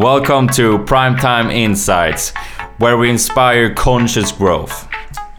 [0.00, 2.30] Welcome to Primetime Insights,
[2.78, 4.88] where we inspire conscious growth.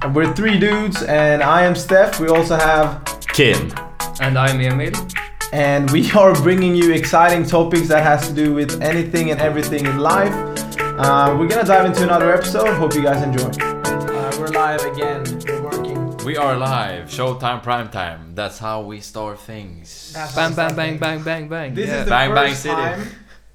[0.03, 2.19] And we're three dudes, and I am Steph.
[2.19, 3.03] We also have,
[3.33, 3.73] Kim,
[4.19, 4.91] And I'm Emil.
[5.51, 9.85] and we are bringing you exciting topics that has to do with anything and everything
[9.87, 10.31] in life.
[10.79, 12.75] Uh, we're gonna dive into another episode.
[12.75, 13.49] Hope you guys enjoy.
[13.65, 15.23] Uh, we're live again.
[15.47, 16.17] We're working.
[16.23, 17.05] we are live.
[17.09, 18.35] Showtime, primetime.
[18.35, 20.11] That's how we start things.
[20.13, 20.75] That's Bang, bang, something.
[20.75, 21.73] bang, bang, bang, bang.
[21.73, 21.99] This yeah.
[21.99, 22.75] is the Bang, bang first city.
[22.75, 23.07] time.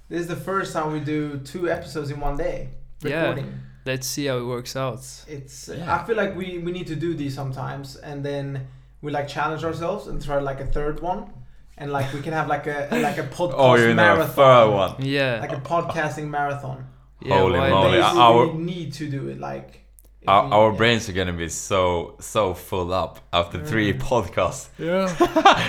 [0.09, 2.69] This is the first time we do two episodes in one day.
[3.03, 3.37] Yeah.
[3.85, 4.99] Let's see how it works out.
[5.29, 5.69] It's.
[5.69, 5.95] Yeah.
[5.95, 8.67] I feel like we we need to do these sometimes, and then
[9.03, 11.31] we like challenge ourselves and try like a third one,
[11.79, 14.35] and like we can have like a like a podcast Oh, you know, marathon.
[14.35, 14.95] third one.
[15.07, 15.39] Yeah.
[15.41, 16.87] Like a podcasting marathon.
[17.23, 17.99] yeah Holy moly.
[17.99, 18.17] not?
[18.17, 19.83] Our- we need to do it like.
[20.27, 20.77] If Our, our yeah.
[20.77, 24.69] brains are gonna be so so full up after three podcasts.
[24.79, 25.07] Yeah.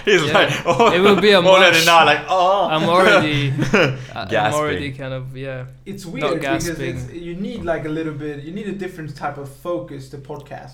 [0.05, 0.33] He's Yeah.
[0.33, 1.85] like, oh, It will be a already mush.
[1.85, 2.67] now, like, oh.
[2.73, 3.53] I'm already.
[4.15, 5.65] I'm already kind of yeah.
[5.85, 8.43] It's Not weird because it's, you need like a little bit.
[8.43, 10.73] You need a different type of focus to podcast.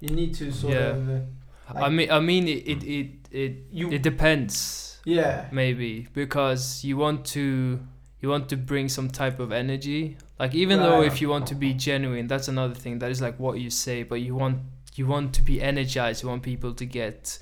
[0.00, 0.90] You need to sort Yeah.
[0.96, 1.08] of.
[1.08, 1.20] Uh,
[1.86, 5.46] I mean, I mean, it it it it, You- it depends yeah.
[5.52, 7.80] maybe because you want to
[8.20, 10.16] you want to bring some type of energy.
[10.38, 12.98] Like even though if you want to be genuine, that's another thing.
[13.00, 14.58] That is like what you say, but you want
[14.96, 16.22] you want to be energized.
[16.22, 17.38] You want people to get.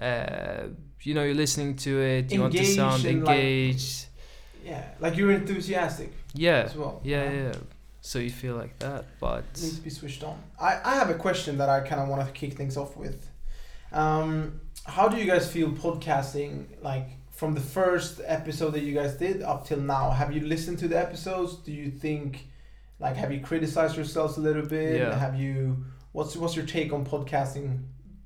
[0.00, 0.68] Uh,
[1.02, 2.32] you know, you're listening to it.
[2.32, 4.06] You want to Engaged sound and, like, engaged.
[4.64, 4.84] Yeah.
[4.98, 7.00] Like you're enthusiastic yeah, as well.
[7.04, 7.52] yeah, Uh, yeah.
[8.00, 10.40] So you feel like that, but needs to be switched on.
[10.60, 13.28] I, I have a question that I kind of want to kick things off with.
[13.92, 19.14] Um, how do you guys feel podcasting like from the first episode that you guys
[19.16, 20.10] did up till now?
[20.10, 21.56] Have you listened to the episodes?
[21.56, 22.48] Do you think
[22.98, 24.98] like have you criticized yourselves a little bit?
[24.98, 25.14] Yeah.
[25.18, 27.82] Have you what's what's your take on podcasting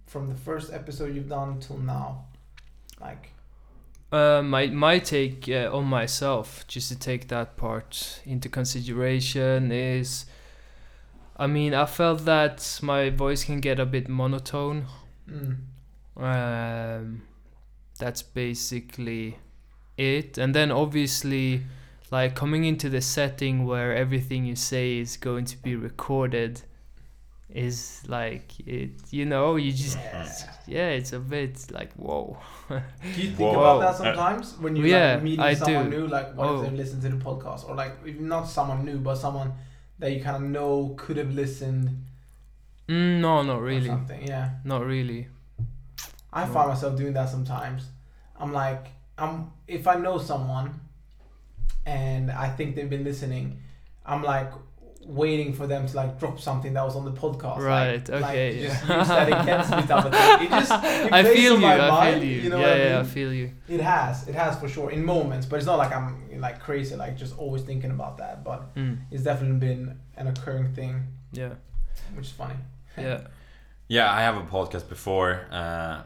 [0.06, 2.25] from the first episode you've done till now?
[3.00, 3.31] Like
[4.12, 10.27] Uh, my my take uh, on myself, just to take that part into consideration, is,
[11.36, 14.86] I mean, I felt that my voice can get a bit monotone.
[15.28, 15.56] mm,
[16.16, 17.22] Um,
[18.00, 19.38] that's basically
[19.97, 21.62] it, and then obviously,
[22.11, 26.62] like coming into the setting where everything you say is going to be recorded,
[27.53, 28.91] is like it.
[29.11, 30.28] You know, you just yeah.
[30.66, 32.38] yeah, it's a bit like whoa.
[32.69, 32.77] Do
[33.21, 33.50] you think Whoa.
[33.61, 35.99] about that sometimes when you Yeah, like meeting I someone do.
[36.00, 36.06] new?
[36.06, 36.62] Like, what Oh.
[36.65, 39.53] if they listen to the podcast, or like if not someone new, but someone
[39.99, 41.91] that you kind of know could have listened
[42.88, 43.87] Mm, no, not really.
[43.87, 44.27] something?
[44.27, 45.28] Yeah, Not really.
[46.32, 46.52] I No.
[46.52, 47.86] find myself doing that sometimes.
[48.38, 48.86] I'm like,
[49.18, 50.80] I'm if I know someone,
[51.86, 53.60] and I think they've been listening,
[54.06, 54.50] I'm like
[55.06, 57.58] waiting for them to like drop something that was on the podcast.
[57.58, 58.98] Right, like, okay, just yeah.
[58.98, 60.46] use that against me type of thing.
[60.46, 60.72] It just
[61.06, 61.66] it I feel you.
[61.66, 62.40] I mind, feel you.
[62.42, 63.50] You know yeah, what I yeah, I feel you.
[63.69, 66.94] It has, it has for sure in moments, but it's not like I'm like crazy,
[66.96, 68.44] like just always thinking about that.
[68.44, 71.02] But Mm, it's definitely been an occurring thing,
[71.32, 71.54] yeah,
[72.14, 72.54] which is funny.
[72.96, 73.20] yeah.
[73.88, 75.46] Yeah, I have a podcast before.
[75.50, 76.02] Uh,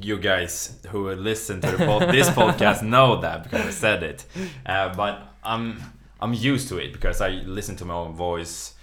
[0.00, 4.24] you guys who listen to the pod- this podcast know that because I said it.
[4.66, 5.80] Uh, but I'm
[6.20, 8.74] I'm used to it because I listen to my own voice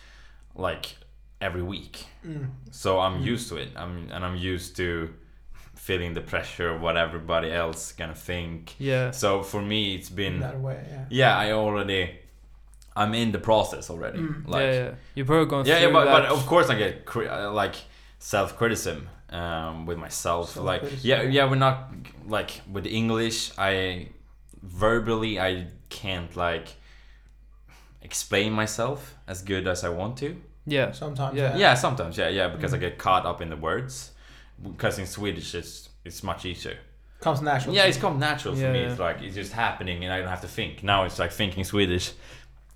[0.56, 0.96] like
[1.40, 2.06] every week.
[2.25, 2.50] Mm.
[2.72, 3.25] So I'm Mm.
[3.34, 3.70] used to it.
[3.75, 5.14] I'm and I'm used to
[5.75, 8.75] feeling the pressure of what everybody else gonna think.
[8.80, 9.12] Yeah.
[9.12, 11.06] So for me, it's been that way, yeah.
[11.09, 11.38] yeah.
[11.38, 12.20] I already
[12.96, 14.20] I'm in the process already.
[14.20, 14.47] Mm.
[14.47, 14.91] Like yeah, yeah.
[15.16, 16.31] You've probably gone yeah, yeah, through but, but that.
[16.31, 17.75] of course I get cri- uh, like
[18.20, 20.56] self criticism um, with myself.
[20.58, 21.09] Like Self-criticism.
[21.09, 21.90] yeah, yeah, we're not
[22.28, 23.52] like with English.
[23.58, 24.09] I
[24.62, 26.68] verbally I can't like
[28.02, 30.36] explain myself as good as I want to.
[30.66, 31.52] yeah, Sometimes, Yeah.
[31.52, 31.58] yeah.
[31.58, 32.81] Yeah, sometimes yeah, yeah, because I Mm.
[32.81, 34.12] get caught up in the words.
[34.62, 36.78] Because in Swedish it's it's much easier.
[37.20, 37.74] comes natural.
[37.75, 38.80] Yeah, it's come natural for me.
[38.80, 40.84] It's like it's just happening, and I don't have to think.
[40.84, 42.12] Now it's like thinking Swedish,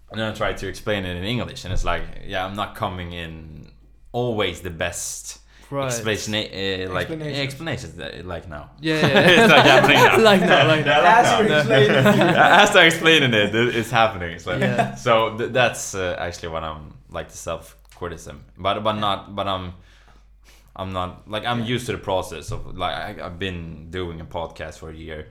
[0.10, 2.74] and then I try to explain it in English, and it's like, yeah, I'm not
[2.76, 3.72] coming in
[4.12, 5.40] always the best
[5.72, 5.86] right.
[5.88, 7.40] explanation, uh, like Explanations.
[7.40, 8.72] explanations, uh, like now.
[8.82, 9.20] Yeah, yeah.
[9.30, 10.24] it's like happening now.
[10.24, 11.04] like that, like that.
[11.18, 12.06] As like you're now.
[12.06, 12.38] explaining it.
[12.38, 14.32] As I'm explaining it, it- it's happening.
[14.32, 14.96] It's like Yeah.
[14.96, 15.38] so.
[15.38, 19.36] Th- that's uh, actually what I'm like the self criticism, but but not.
[19.36, 19.74] But I'm.
[20.78, 24.26] I'm not like I'm used to the process of like I, I've been doing a
[24.26, 25.28] podcast for a year,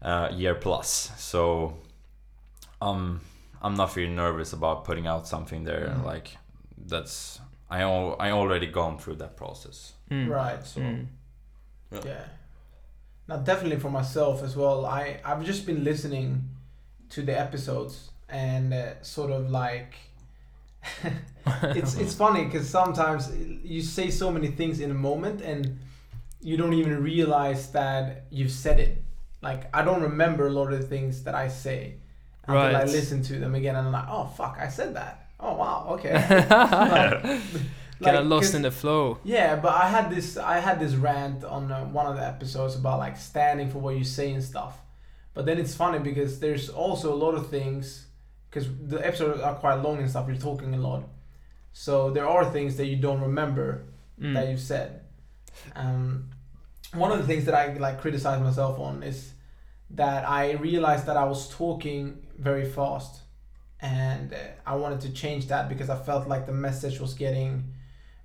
[0.00, 1.10] uh, year plus.
[1.18, 1.78] So,
[2.80, 3.20] um,
[3.60, 5.88] I'm not really nervous about putting out something there.
[5.98, 6.04] Mm.
[6.04, 6.36] Like,
[6.86, 7.40] that's
[7.78, 9.92] I al- I already gone through that process.
[10.10, 10.28] Mm.
[10.28, 10.64] Right.
[10.66, 11.06] So Mm.
[12.04, 12.24] yeah.
[13.28, 14.84] Now definitely for myself as well.
[14.86, 16.28] I I've just been listening
[17.14, 19.92] to the episodes and uh, sort of like
[21.78, 23.30] it's it's funny because sometimes
[23.64, 25.78] you say so many things in a moment and
[26.42, 29.02] you don't even realize that you've said it.
[29.42, 31.94] Like I don't remember a lot of the things that I say,
[32.46, 35.23] until I listen to them again and I'm like, oh fuck, I said that.
[35.54, 36.12] Oh wow, okay.
[38.02, 39.18] Kind of lost 'cause- in the flow.
[39.24, 42.74] Yeah, but I had this I had this rant on uh, one of the episodes
[42.74, 44.78] about like standing for what you say and stuff.
[45.32, 48.06] But then it's funny because there's also a lot of things
[48.50, 50.26] because the episodes are quite long and stuff.
[50.28, 51.04] You're talking a lot,
[51.72, 53.84] so there are things that you don't remember
[54.20, 54.34] Mm.
[54.34, 55.00] that you've said.
[55.74, 56.30] Um,
[56.92, 59.32] one of the things that I like criticize myself on is
[59.90, 63.22] that I realized that I was talking very fast,
[63.84, 64.36] and uh,
[64.72, 67.50] I wanted to change that because I felt like the message was getting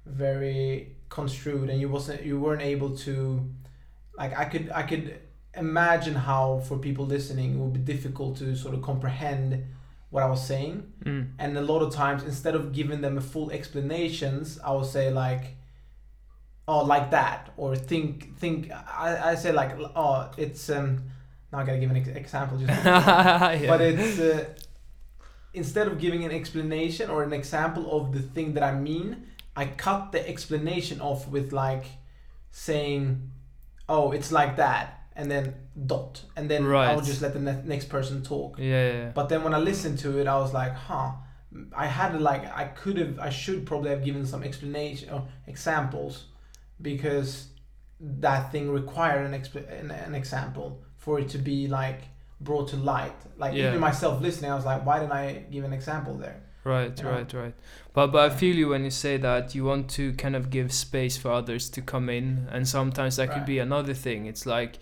[0.06, 3.16] very construed, and you wasn't you weren't able to,
[4.18, 5.06] like I could I could
[5.56, 9.66] imagine how for people listening it would be difficult to sort of comprehend
[10.12, 10.76] what I was saying
[11.06, 11.24] Mm.
[11.40, 15.06] and a lot of times instead of giving them a full explanations i would say
[15.12, 15.44] like
[16.68, 18.72] oh like that or think think
[19.06, 20.90] i, I say like oh it's um
[21.52, 23.66] not gonna give an ex- example just yeah.
[23.68, 24.46] but it's uh,
[25.54, 29.26] instead of giving an explanation or an example of the thing that i mean
[29.56, 31.86] i cut the explanation off with like
[32.52, 33.32] saying
[33.88, 35.54] oh it's like that and then
[35.86, 39.10] dot and then i'll just let the ne- next person talk yeah, yeah, yeah.
[39.10, 41.12] but then when I listened to it, I was like, huh.
[41.76, 46.26] I had like I could have I should probably have given some explanation or examples
[46.80, 47.48] because
[48.00, 52.02] that thing required an, exp- an an example for it to be like
[52.42, 53.16] brought to light.
[53.38, 53.70] Like Yeah.
[53.70, 56.42] even myself listening, I was like, why didn't I give an example there?
[56.64, 57.12] Right, you know?
[57.12, 57.54] right, right.
[57.94, 60.72] But but I feel you when you say that you want to kind of give
[60.74, 64.26] space for others to come in, and sometimes that could be another thing.
[64.26, 64.78] It's like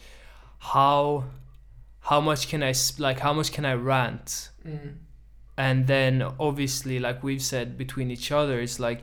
[0.60, 1.26] how
[2.02, 4.96] how much can I sp- like how much can I rant, Mm.
[5.58, 9.02] and then obviously like we've said between each other, it's like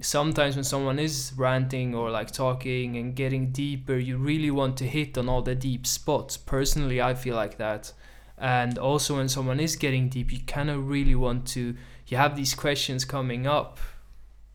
[0.00, 4.84] sometimes when someone is ranting or like talking and getting deeper, you really want to
[4.86, 6.36] hit on all the deep spots.
[6.36, 7.92] Personally, I feel like that.
[8.36, 11.76] And also when someone is getting deep, you kind of really want to
[12.06, 13.78] you have these questions coming up,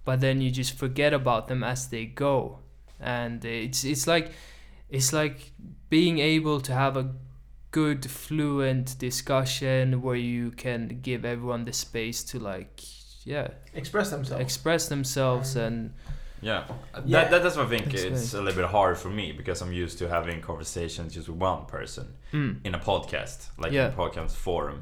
[0.05, 2.59] but then you just forget about them as they go.
[2.99, 4.31] And it's it's like
[4.89, 5.51] it's like
[5.89, 7.11] being able to have a
[7.71, 12.81] good fluent discussion where you can give everyone the space to like
[13.33, 13.47] yeah
[13.81, 14.41] Express themselves.
[14.47, 15.77] express themselves and
[16.41, 16.63] Yeah,
[17.05, 17.21] Yeah.
[17.23, 19.57] That, that, that's what I think That's it's a little bit hard for me because
[19.63, 22.05] I'm used to having conversations just with one person
[22.37, 23.87] mm, in a podcast, like Yeah.
[23.87, 24.79] in a podcast forum.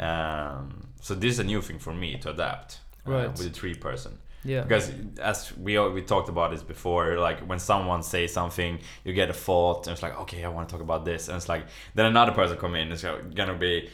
[0.00, 3.30] Um, so this is a new thing for me to adapt uh, Right.
[3.38, 4.12] with a three person.
[4.44, 4.86] yeah Because
[5.32, 9.28] as we all, we talked about this before, like when someone says something, you get
[9.30, 11.64] a thought, and it's like, okay, I want to talk about this, and it's like
[11.96, 13.04] then another person come in, it's
[13.38, 13.88] gonna be fi-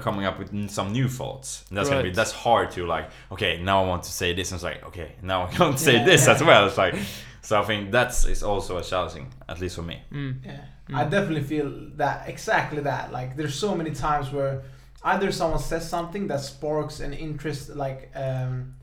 [0.00, 3.60] coming up with some new thoughts, and that's gonna be that's hard to like, okay,
[3.62, 5.94] now I want to say this, and it's like, okay, now I want to say
[5.94, 6.04] Yeah.
[6.04, 6.66] this as well.
[6.66, 6.94] It's like,
[7.42, 10.02] so I think that's is also a challenging, at least for me.
[10.12, 10.96] mm, Yeah, Mm.
[10.96, 13.10] I definitely feel that exactly that.
[13.10, 14.62] Like, there's so many times where
[15.02, 18.74] either someone says something that sparks an interest, like um,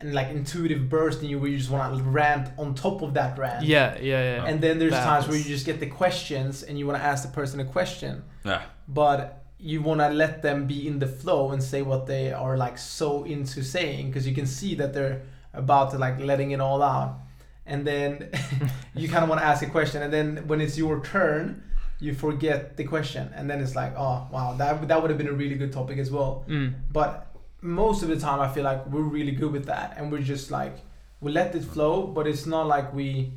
[0.00, 3.12] and like intuitive burst in you, where you just want to rant on top of
[3.12, 3.62] that rant.
[3.62, 6.78] yeah yeah yeah And then there's That times where you just get the questions and
[6.78, 10.66] you want to ask the person a question, Yeah, but you want to let them
[10.66, 14.34] be in the flow and say what they are like so into saying because you
[14.34, 15.22] can see that they're
[15.52, 17.18] about to like letting it all out.
[17.66, 18.30] And then
[18.94, 21.62] you kind of want to ask a question, and then when it's your turn,
[22.00, 25.28] you forget the question, and then it's like, oh wow, that that would have been
[25.28, 26.44] a really good topic as well.
[26.48, 27.26] mm, But
[27.60, 30.50] most of the time, I feel like we're really good with that, and we're just
[30.50, 30.78] like
[31.20, 33.32] we let it flow, but it's not like we,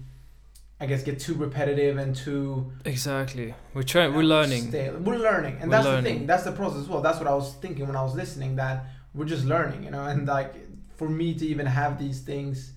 [0.84, 2.74] I guess, get too repetitive and too.
[2.84, 4.98] exactly we're trying we're learning stale.
[4.98, 6.28] We're learning, and We're that's the thing.
[6.28, 7.02] That's the process as well.
[7.02, 8.58] That's what I was thinking when I was listening.
[8.58, 8.86] That
[9.16, 10.54] we're just learning, you know, and like
[10.98, 12.74] for me to even have these things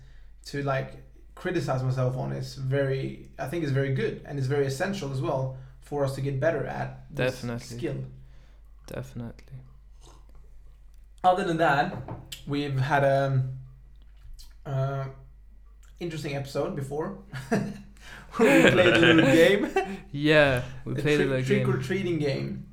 [0.47, 0.93] to like
[1.35, 3.29] criticize myself on is very.
[3.41, 6.39] I think is very good, and it's very essential as well for us to get
[6.39, 7.79] better at this Definitely.
[7.79, 7.97] skill.
[8.87, 9.59] definitely
[11.25, 11.97] Other than that,
[12.47, 13.45] we've had a
[14.65, 15.05] uh,
[15.99, 17.19] interesting episode before.
[18.39, 19.69] where we played a little game.
[20.13, 22.67] yeah we a played trick, a little trick or treating game.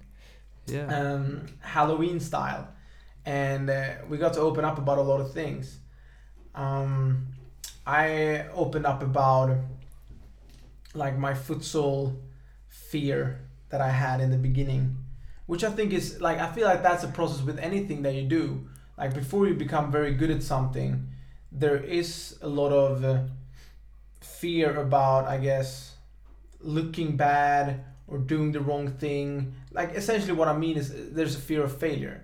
[0.68, 2.68] yeah um, Halloween style,
[3.26, 5.80] and uh, we got to open up about a lot of things.
[6.56, 7.28] Um,
[7.86, 9.58] I opened up about
[10.94, 12.16] like my futsal
[12.68, 14.96] fear that I had in the beginning,
[15.48, 18.24] which I think is like I feel like that's a process with anything that you
[18.24, 18.68] do.
[18.98, 21.08] Like before you become very good at something,
[21.52, 23.24] there is a lot of uh,
[24.44, 25.70] fear about I guess
[26.78, 27.66] looking bad
[28.10, 29.28] or doing the wrong thing.
[29.78, 32.18] Like essentially, what I mean is there's a fear of failure,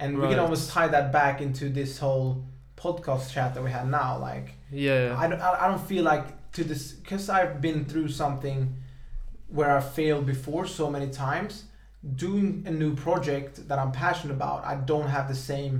[0.00, 2.28] and we can almost tie that back into this whole
[2.76, 4.10] podcast chat that we had now.
[4.30, 4.48] Like
[4.86, 8.58] yeah I don't, I I don't feel like to this because I've been through something
[9.56, 11.52] where I failed before so many times
[12.26, 15.74] doing a new project that I'm passionate about, I don't have the same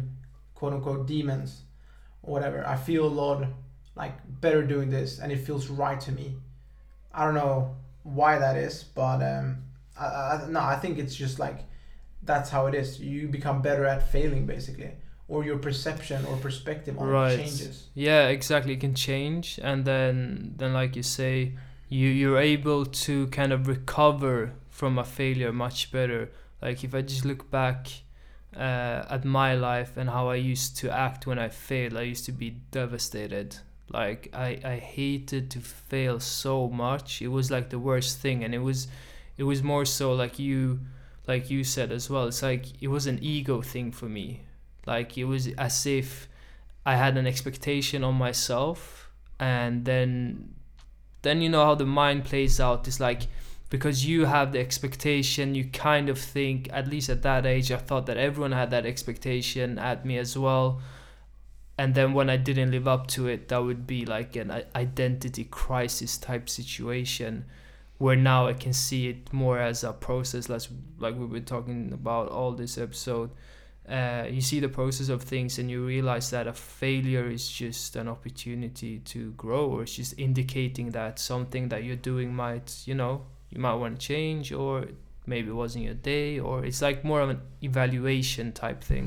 [0.54, 1.50] quote unquote demons
[2.22, 2.66] or whatever.
[2.74, 3.38] I feel a lot
[3.96, 6.36] like better doing this and it feels right to me.
[7.12, 9.64] I don't know why that is, but um,
[9.98, 11.60] I, I, no, I think it's just like
[12.22, 13.00] that's how it is.
[13.00, 14.92] You become better at failing basically
[15.28, 17.32] or your perception or perspective on Right.
[17.32, 17.88] it changes.
[17.94, 18.74] Yeah, exactly.
[18.74, 21.54] It can change, and then then like you say,
[21.88, 26.30] you you're able to kind of recover from a failure much better.
[26.60, 27.88] Like if I just look back
[28.56, 32.24] uh, at my life and how I used to act when I failed, I used
[32.26, 33.56] to be devastated.
[33.90, 37.22] Like I I hated to fail so much.
[37.22, 38.88] It was like the worst thing, and it was
[39.36, 40.80] it was more so like you
[41.26, 42.26] like you said as well.
[42.26, 44.42] It's like it was an ego thing for me.
[44.86, 46.28] Like it was as if
[46.86, 49.10] I had an expectation on myself
[49.40, 50.54] and then
[51.22, 53.22] then you know how the mind plays out it's like
[53.70, 57.78] because you have the expectation you kind of think at least at that age I
[57.78, 60.80] thought that everyone had that expectation at me as well
[61.76, 65.44] and then when I didn't live up to it that would be like an identity
[65.44, 67.44] crisis type situation
[67.98, 70.62] where now I can see it more as a process like
[70.98, 73.30] like we've been talking about all this episode
[73.88, 77.96] uh, you see the process of things and you realize that a failure is just
[77.96, 82.94] an opportunity to grow or it's just indicating that something that you're doing might you
[82.94, 84.86] know you might want to change or
[85.26, 89.06] maybe it wasn't your day or it's like more of an evaluation type thing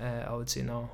[0.00, 0.04] Mm.
[0.04, 0.90] uh, i would say now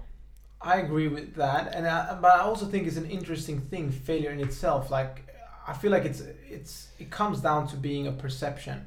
[0.63, 4.31] I agree with that, and I, but I also think it's an interesting thing, failure
[4.31, 4.91] in itself.
[4.91, 5.27] Like,
[5.67, 8.85] I feel like it's it's it comes down to being a perception,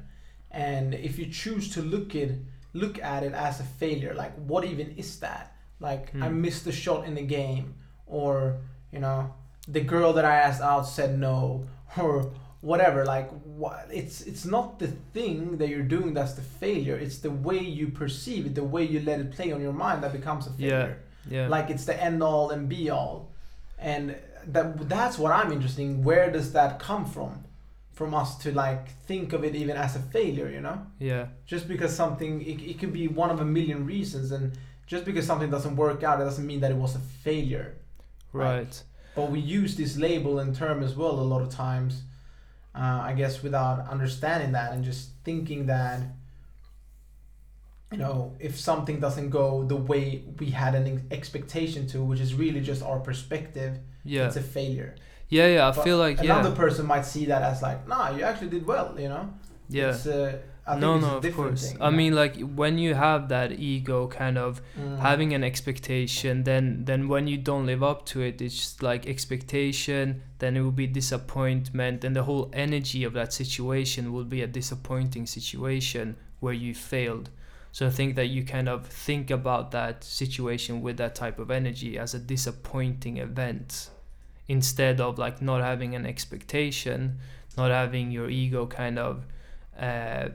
[0.50, 2.32] and if you choose to look it
[2.74, 5.56] look at it as a failure, like what even is that?
[5.80, 6.40] Like I Hmm.
[6.42, 7.74] missed the shot in the game,
[8.06, 8.58] or
[8.92, 9.34] you know,
[9.66, 11.66] the girl that I asked out said no,
[11.98, 13.04] or whatever.
[13.04, 13.88] Like what?
[13.92, 16.96] It's it's not the thing that you're doing that's the failure.
[16.96, 20.04] It's the way you perceive it, the way you let it play on your mind
[20.04, 23.32] that becomes a failure yeah like it's the end all and be all.
[23.78, 24.16] And
[24.46, 26.04] that that's what i'm interested in.
[26.04, 27.44] Where does that come from?
[27.92, 30.86] From us to like think of it even as a failure you know?
[30.98, 31.26] Yeah.
[31.46, 34.52] Just because something it, it could be one of a million reasons and
[34.86, 37.76] just because something doesn't work out it doesn't mean that it was a failure.
[38.32, 38.56] Right.
[38.58, 38.82] right.
[39.14, 42.02] But we use this label and term as well a lot of times
[42.74, 46.00] uh, i guess without understanding that and just thinking that
[47.92, 52.34] you know if something doesn't go the way we had an expectation to which is
[52.34, 54.26] really just our perspective yeah.
[54.26, 54.94] it's a failure.
[55.28, 56.54] Yeah yeah i But feel like another yeah.
[56.64, 59.24] person might see that as like nah you actually did well you know?
[59.68, 59.90] Yeah.
[59.90, 61.62] It's, uh, I think no it's a no of course.
[61.72, 61.96] thing, i know?
[61.96, 64.98] mean like when you have that ego kind of Mm.
[64.98, 69.06] having an expectation then then when you don't live up to it it's just like
[69.06, 74.42] expectation then it will be disappointment and the whole energy of that situation will be
[74.42, 77.30] a disappointing situation where you failed
[77.74, 81.50] so i think that you kind of think about that situation with that type of
[81.50, 83.90] energy as a disappointing event.
[84.46, 87.18] Instead of like not having an expectation
[87.56, 89.24] not having your ego kind of
[89.78, 90.28] uh,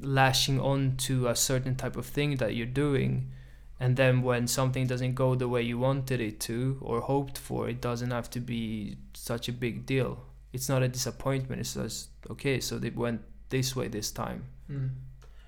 [0.00, 3.32] lashing on to a certain type of thing that you're doing
[3.80, 7.68] and then when something doesn't go the way you wanted it to or hoped for
[7.68, 10.22] it doesn't have to be such a big deal.
[10.52, 14.44] It's not a disappointment it's just okay so they went this way this time.
[14.70, 14.90] Mm.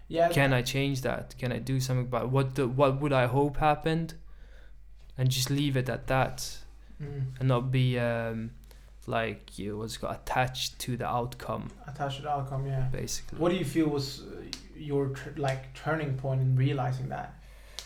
[0.09, 1.35] Yeah can i change that?
[1.39, 4.15] Can i do something about what the, what would i hope happened?
[5.17, 6.59] And just leave it at that.
[7.03, 7.27] Mm.
[7.39, 8.51] and not be um
[9.09, 11.71] like you was got attached to the outcome.
[11.87, 12.89] Attached to the outcome yeah.
[12.93, 13.39] Basically.
[13.39, 14.43] What do you feel was uh,
[14.77, 17.35] your tr- like turning point in realizing that,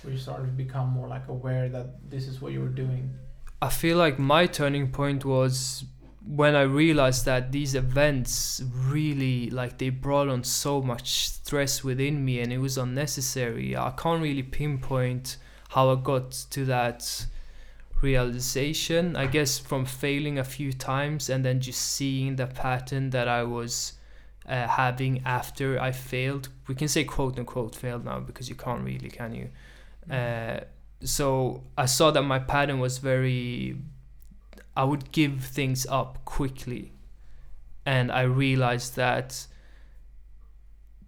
[0.02, 3.14] where you started to become more like aware that this is what you were doing?
[3.61, 5.85] I feel like my turning point was
[6.26, 12.25] when I realized that these events really like they brought on so much stress within
[12.25, 13.76] me and it was unnecessary.
[13.76, 15.37] I can't really pinpoint
[15.71, 17.26] how I got to that
[18.00, 19.17] realization.
[19.17, 23.43] I guess from failing a few times and then just seeing the pattern that I
[23.43, 23.95] was
[24.47, 26.49] uh, having after I failed.
[26.69, 29.49] We can say quote unquote failed now because you can't really, can you?
[30.12, 30.61] Uh,
[31.05, 33.76] so I saw that my pattern was very
[34.76, 36.93] I would give things up quickly
[37.85, 39.47] and I realized that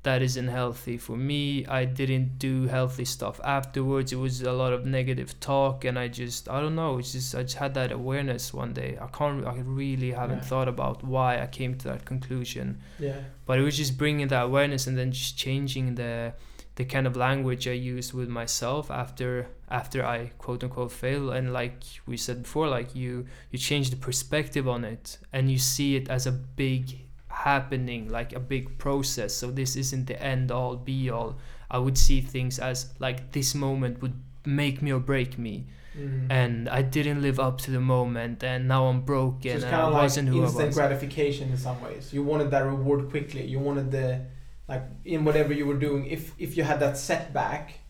[0.03, 1.65] that isn't healthy for me.
[1.65, 4.13] I didn't do healthy stuff afterwards.
[4.13, 7.35] It was a lot of negative talk and I just I don't know, it's just
[7.35, 8.99] I just had that awareness one day.
[9.01, 10.51] I can't I really haven't Yeah.
[10.51, 13.21] thought about why I came to that conclusion Yeah.
[13.47, 16.35] but it was just bringing that awareness and then just changing the
[16.77, 21.53] the kind of language I use with myself after after I quote unquote fail and
[21.53, 25.95] like we said before like you you change the perspective on it and you see
[25.97, 29.35] it as a big happening, like a big process.
[29.35, 31.37] So this isn't the end all be all.
[31.71, 34.15] I would see things as like this moment would
[34.47, 35.67] make me or break me,
[35.97, 36.27] Mm.
[36.29, 39.71] and I didn't live up to the moment, and now I'm So broken, it's and
[39.71, 40.75] kind I of like wasn't who I instant was.
[40.77, 42.13] gratification in some ways.
[42.13, 43.47] You wanted that reward quickly.
[43.47, 44.23] You wanted the
[44.69, 46.07] like in whatever you were doing.
[46.07, 47.81] If if you had that setback,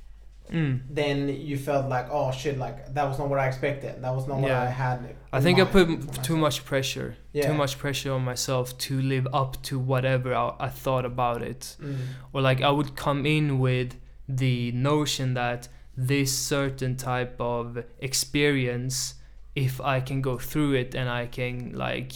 [0.53, 0.81] Mm.
[0.91, 4.03] then you felt like oh shit, like that was not what I expected.
[4.03, 4.63] That was not what Yeah.
[4.63, 4.99] I had.
[5.33, 7.47] I think I put too much pressure, Yeah.
[7.49, 11.77] too much pressure on myself to live up to whatever I, I thought about it.
[11.81, 11.97] Mm.
[12.35, 13.95] or like I would come in with
[14.29, 19.15] the notion that this certain type of experience,
[19.55, 22.13] if I can go through it and I can like,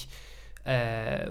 [0.67, 1.31] uh,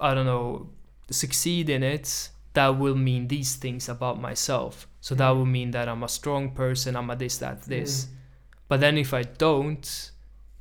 [0.00, 0.68] I don't know,
[1.10, 4.88] succeed in it, that will mean these things about myself.
[5.00, 6.96] So that will mean that I'm a strong person.
[6.96, 8.04] I'm a this, that, this.
[8.04, 8.08] Mm.
[8.68, 10.10] But then if I don't,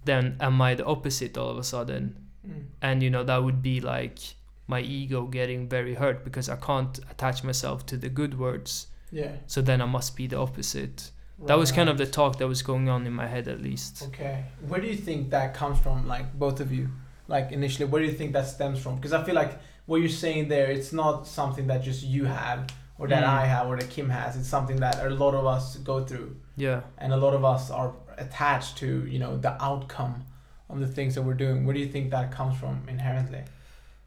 [0.03, 2.17] then am I the opposite all of a sudden?
[2.45, 2.65] Mm.
[2.81, 4.19] and you know that would be like
[4.67, 9.31] my ego getting very hurt because i can't attach myself to the good words Yeah.
[9.47, 11.11] so then i must be the opposite
[11.45, 14.03] that was kind of the talk that was going on in my head at least
[14.09, 14.43] Okay.
[14.67, 16.89] Where do you think that comes from, like both of you?
[17.29, 18.95] Like initially, where do you think that stems from?
[18.97, 19.53] Because I feel like
[19.85, 23.41] what you're saying there, it's not something that just you have or that Mm.
[23.41, 24.35] I have or that Kim has.
[24.37, 27.69] It's something that a lot of us go through, yeah and a lot of us
[27.71, 30.23] are attached to, you know, the outcome
[30.69, 31.65] of the things that we're doing.
[31.65, 33.43] Where do you think that comes from inherently?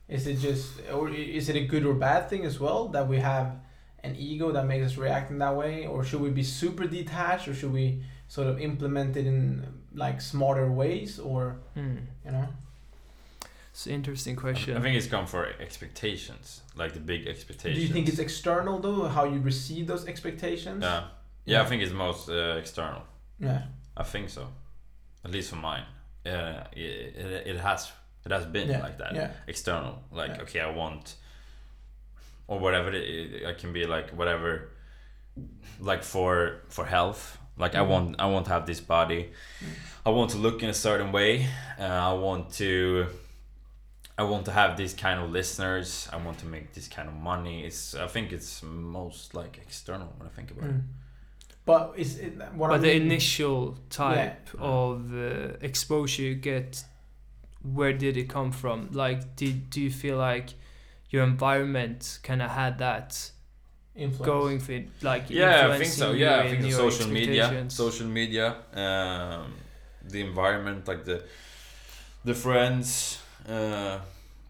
[0.08, 3.18] Is it just, or is it a good or bad thing as well that we
[3.18, 3.56] have
[4.04, 7.48] an ego that makes us react in that way, or should we be super detached,
[7.48, 11.98] or should we sort of implement it in like smarter ways, or mm.
[12.24, 12.46] you know?
[13.76, 14.74] It's an interesting question.
[14.74, 17.76] I question think it's come for expectations, like the big expectations.
[17.78, 20.82] Do you think it's external though, how you receive those expectations?
[20.82, 21.04] Yeah,
[21.44, 21.60] yeah.
[21.62, 23.02] I think it's most uh, external.
[23.38, 23.64] Yeah.
[23.94, 24.46] I think so,
[25.26, 25.84] at least for mine.
[26.24, 27.92] Uh, it, it, it has
[28.24, 29.14] it has been Yeah, like that.
[29.14, 29.30] yeah.
[29.46, 30.42] External, like Yeah.
[30.44, 31.16] okay, I want,
[32.48, 32.90] or whatever.
[32.94, 33.04] It,
[33.34, 34.70] it, I can be like whatever,
[35.80, 37.38] like for for health.
[37.58, 37.88] Like I Mhm.
[37.88, 39.32] want I want to have this body.
[40.06, 41.46] I want to look in a certain way.
[41.78, 43.06] Uh, I want to.
[44.18, 46.08] I want to have these kind of listeners.
[46.12, 47.64] I want to make this kind of money.
[47.64, 47.94] It's.
[47.94, 50.74] I think it's most like external when I think about it.
[50.76, 50.82] Mm.
[51.66, 54.60] But is it what I but the mean- initial type Yeah.
[54.60, 56.84] of uh, exposure you get
[57.74, 60.50] where did it come from like did do you feel like
[61.10, 63.30] your environment kind of had that
[63.96, 64.24] influence?
[64.26, 68.06] going for it, like yeah i think so yeah i think the social media social
[68.06, 69.52] media um
[70.04, 71.24] the environment like the
[72.24, 73.18] the friends
[73.48, 73.98] uh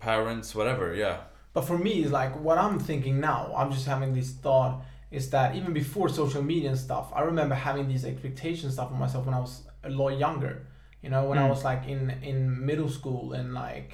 [0.01, 1.19] parents whatever yeah
[1.55, 3.41] But for me, it's like what I'm thinking now.
[3.57, 4.75] I'm just having this thought
[5.11, 8.99] is that even before social media and stuff, I remember having these expectations stuff on
[8.99, 10.55] myself when I was a lot younger.
[11.03, 11.53] You know, when I Mm.
[11.55, 12.39] was like in in
[12.71, 13.91] middle school and like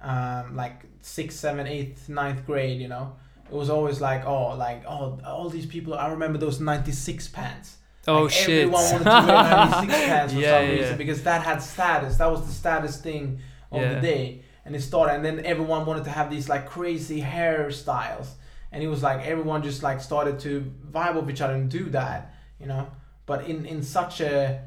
[0.00, 2.80] um like sixth, seventh, eighth, ninth grade.
[2.80, 3.06] You know,
[3.50, 5.94] it was always like oh like oh all these people.
[5.94, 7.68] I remember those '96 pants.
[8.08, 10.96] oh Like, shit Everyone wanted to wear 96 pants for Yeah, some yeah, reason yeah.
[11.04, 12.16] because that had status.
[12.18, 13.38] That was the status thing
[13.72, 13.94] of Yeah.
[13.94, 14.42] the day.
[14.64, 18.28] And it started, and then everyone wanted to have these like crazy hairstyles.
[18.70, 21.84] And it was like everyone just like started to vibe with each other and do
[21.90, 22.86] that, you know.
[23.26, 24.60] But in in such a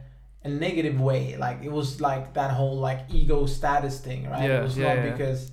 [0.43, 4.43] a negative way, like it was like that whole like ego status thing, right?
[4.49, 5.11] Yeah, it was yeah, not yeah.
[5.11, 5.51] because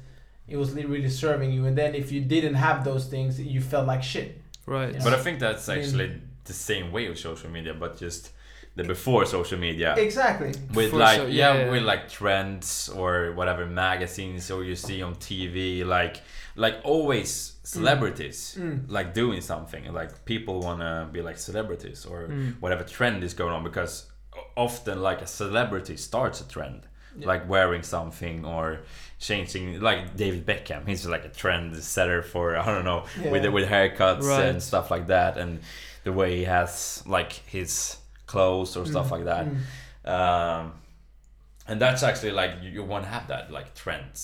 [0.49, 1.65] it was li- really serving you.
[1.67, 4.31] And then if you didn't have those things, you felt like shit.
[4.67, 5.03] right Yeah.
[5.05, 6.11] but i think that's I mean- actually
[6.45, 8.23] the same way with social media but just
[8.75, 10.53] the before social media Exactly.
[10.73, 11.71] with For like so- yeah, yeah, yeah.
[11.71, 16.23] with like trends or whatever magazines or you see on TV like
[16.57, 18.85] like always celebrities Mm.
[18.89, 22.55] like doing something like people want to be like celebrities or Mm.
[22.61, 24.07] whatever trend is going on because
[24.57, 26.81] often like a celebrity starts a trend
[27.19, 27.27] Yeah.
[27.33, 28.81] like wearing something or
[29.19, 33.69] changing like David Beckham he's like a trend setter for I don't know with with
[33.69, 34.47] haircuts Right.
[34.49, 35.61] and stuff like that and
[36.05, 37.97] the way he has like his
[38.33, 39.57] clothes or stuff Mm, like that mm.
[40.17, 40.65] um,
[41.69, 44.21] and that's actually like you, you want to have that like trends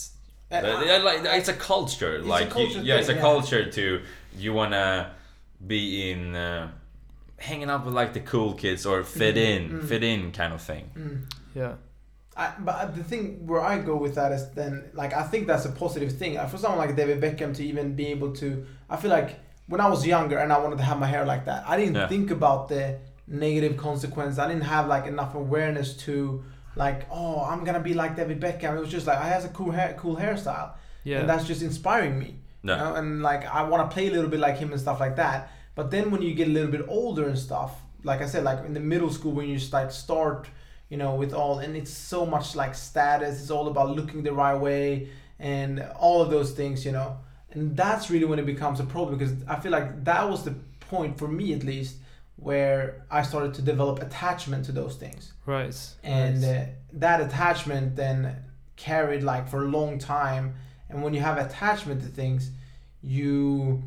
[0.51, 3.15] Uh, Uh, yeah, like it's a culture It's a like you- culture yeah it's a
[3.15, 3.31] yeah.
[3.31, 3.85] culture to
[4.43, 5.11] you want to
[5.73, 6.65] be in uh,
[7.49, 9.83] hanging out with like the cool kids or fit Mm, in mm.
[9.91, 11.19] fit in kind of thing Mm.
[11.61, 11.75] yeah
[12.45, 15.67] I, but the thing where I go with that is then like I think that's
[15.73, 16.33] a positive thing.
[16.39, 18.47] Uh, For someone like David Beckham to even be able to,
[18.95, 19.31] I feel like
[19.73, 21.97] when I was younger and I wanted to have my hair like that, I didn't
[22.01, 22.09] Yeah.
[22.15, 22.83] think about the
[23.29, 24.39] negative consequence.
[24.39, 26.43] I didn't have like enough awareness to
[26.77, 28.77] like, oh, I'm gonna be like David Beckham.
[28.77, 30.73] It was just like I has a cool hair, cool hairstyle,
[31.05, 32.37] yeah and that's just inspiring me.
[32.63, 32.95] no You know?
[32.95, 35.51] And like I want to play a little bit like him and stuff like that.
[35.75, 38.65] But then when you get a little bit older and stuff, like I said, like
[38.65, 40.49] in the middle school when you just like start,
[40.89, 43.41] you know, with all and it's so much like status.
[43.41, 47.19] It's all about looking the right way, and all of those things, you know.
[47.53, 50.55] And that's really when it becomes a problem because I feel like that was the
[50.81, 51.97] point for me at least
[52.39, 55.33] where I started to develop attachment to those things.
[55.45, 55.75] Right.
[56.05, 56.51] And right.
[56.51, 58.37] uh, that attachment then
[58.77, 60.55] carried like for a long time.
[60.89, 62.51] And when you have attachment to things,
[63.03, 63.83] you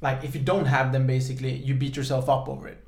[0.00, 2.78] like if you don't have them basically, you beat yourself up over it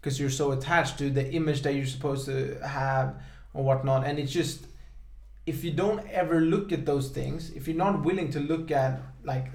[0.00, 3.20] because you're so attached to the image that you're supposed to have
[3.52, 4.06] or whatnot.
[4.06, 4.66] And it's just
[5.44, 9.02] if you don't ever look at those things, if you're not willing to look at
[9.22, 9.52] like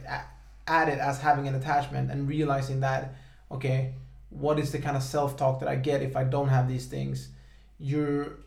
[0.67, 3.15] at it as having an attachment and realizing that
[3.51, 3.93] okay
[4.39, 7.29] what is the kind of self-talk that i get if i don't have these things?
[7.79, 8.39] You're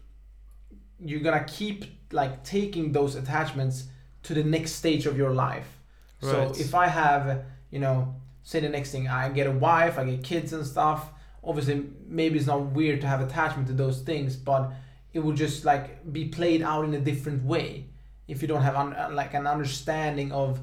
[0.98, 3.84] you're gonna keep like taking those attachments
[4.24, 5.78] to the next stage of your life.
[6.22, 6.54] Right.
[6.54, 10.04] so if i have you know say the next thing i get a wife i
[10.04, 11.10] get kids and stuff
[11.42, 14.70] obviously maybe it's not weird to have attachment to those things but
[15.14, 17.86] it will just like be played out in a different way
[18.28, 20.60] if you don't have un- uh, like an understanding of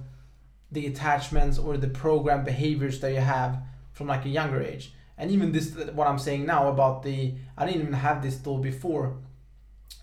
[0.72, 3.58] the attachments or the program behaviors that you have
[3.94, 7.66] from like a younger age and even this what i'm saying now about the i
[7.66, 9.18] didn't even have this thought before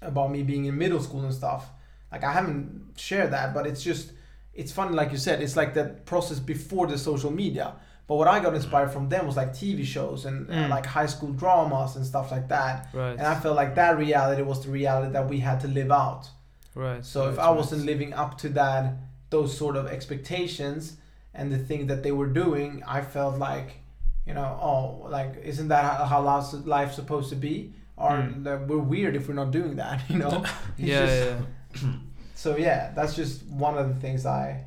[0.03, 1.71] about me being in middle school and stuff
[2.13, 4.13] like i haven't shared that but it's just
[4.53, 7.75] it's funny like you said it's like that process before the social media
[8.07, 10.69] but what i got inspired from them was like tv shows and uh, Mm.
[10.69, 13.13] like high school dramas and stuff like that Right.
[13.13, 16.29] and i felt like that reality was the reality that we had to live out
[16.75, 17.05] right.
[17.05, 17.57] so if I right.
[17.57, 18.95] wasn't living up to that,
[19.31, 20.97] those sort of expectations
[21.33, 23.71] and the thing that they were doing, I felt like,
[24.27, 27.73] you know, oh, like isn't that how, life's, life's supposed to be?
[27.97, 28.43] Or Mm.
[28.45, 30.45] that we're weird if we're not doing that, you know?
[30.77, 31.91] Yeah, just- yeah.
[32.35, 34.67] So yeah, that's just one of the things I,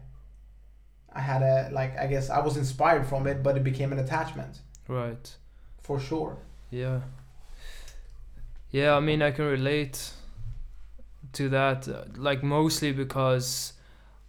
[1.14, 1.98] I had a like.
[1.98, 5.36] I guess I was inspired from it, but it became an attachment Right.
[5.84, 6.38] for sure.
[6.72, 7.02] Yeah.
[8.72, 10.12] Yeah, I mean, I can relate
[11.34, 13.74] to that, uh, like mostly because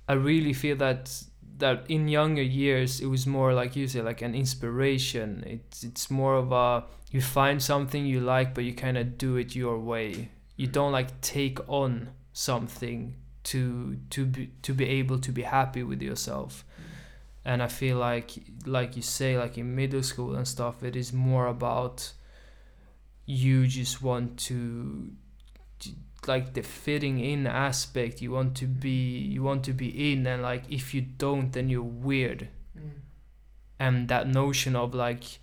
[0.09, 1.23] I really feel that
[1.59, 5.45] that in younger years it was more like you say, like an inspiration.
[5.47, 9.37] It's it's more of a you find something you like, but you kind of do
[9.37, 10.31] it your way.
[10.57, 15.83] You don't like take on something to to be to be able to be happy
[15.83, 16.65] with yourself
[17.45, 18.33] and i feel like
[18.67, 22.13] like you say like in middle school and stuff it is more about
[23.25, 25.13] you just want to to-
[26.27, 30.43] like the fitting in aspect you want to be you want to be in and
[30.43, 32.49] like if you don't then you're weird.
[32.77, 32.91] Mm.
[33.79, 35.39] And that notion of like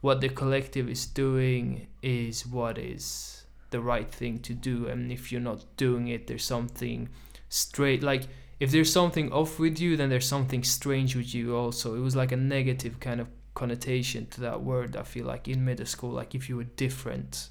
[0.00, 4.86] what the collective is doing is what is the right thing to do.
[4.86, 7.08] And if you're not doing it there's something
[7.48, 8.24] straight like
[8.60, 11.96] if there's something off with you then there's something strange with you also.
[11.96, 15.64] It was like a negative kind of connotation to that word i feel like in
[15.64, 17.50] middle school like if you were different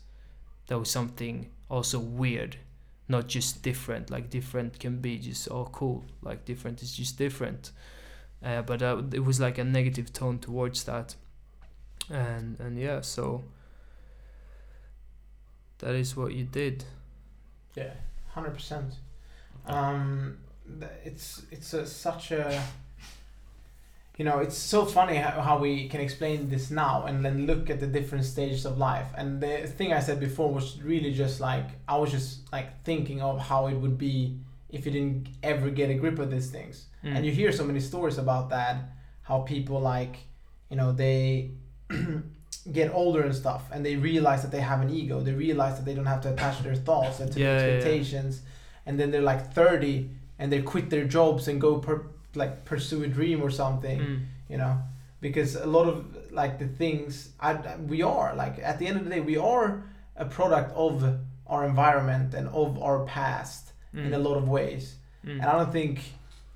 [0.68, 2.58] there was something also weird
[3.10, 7.72] not just different like different can be just oh cool like different is just different.
[8.42, 11.16] Uh, but uh, it was like a negative tone towards that.
[12.10, 13.44] And and yeah so
[15.80, 16.86] that is what you did.
[17.76, 17.94] Yeah,
[18.30, 18.94] hundred percent.
[19.66, 20.38] Um,
[21.04, 22.62] it's it's a, such a
[24.20, 27.70] you know it's so funny how, how we can explain this now and then look
[27.70, 29.08] at the different stages of life.
[29.18, 33.22] And the thing I said before was really just like I was just like thinking
[33.22, 34.38] of how it would be
[34.70, 36.88] if you didn't ever get a grip of these things.
[37.04, 37.16] Mm.
[37.16, 38.76] And you hear so many stories about that,
[39.22, 40.18] how people like
[40.70, 41.52] you know they
[42.74, 45.86] get older and stuff and they realize that they have an ego they realize that
[45.86, 47.74] they don't have to attach their thoughts and to Yeah, yeah, yeah.
[47.74, 48.42] expectations
[48.86, 52.06] and then they're like 30 and they quit their jobs and go per,
[52.44, 54.18] like pursue a dream or something Mm.
[54.52, 54.74] you know
[55.26, 55.96] because a lot of
[56.42, 57.10] like the things
[57.48, 57.50] I,
[57.94, 59.68] we are like at the end of the day we are
[60.26, 60.94] a product of
[61.52, 64.24] our environment and of our past in a Mm.
[64.28, 64.84] lot of ways
[65.26, 65.40] Mm.
[65.40, 65.96] and i don't think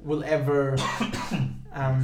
[0.05, 0.61] we'll ever
[1.81, 2.01] um,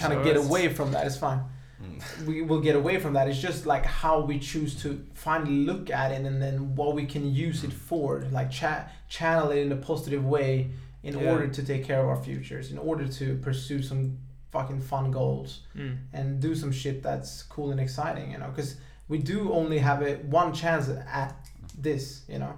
[0.00, 1.42] kind of Sorry, get away from that it's fine
[1.82, 2.26] Mm.
[2.28, 3.26] we will get away from that.
[3.30, 7.04] It's just like how we choose to finally look at it and then what we
[7.14, 8.08] can use it for,
[8.38, 10.70] like cha- channel it in a positive way
[11.02, 11.30] in Yeah.
[11.32, 14.18] order to take care of our futures, in order to pursue some
[14.50, 15.96] fucking fun goals Mm.
[16.12, 18.76] and do some shit that's cool and exciting, you know, because
[19.08, 21.34] we do only have a one chance at
[21.78, 22.54] this, you know,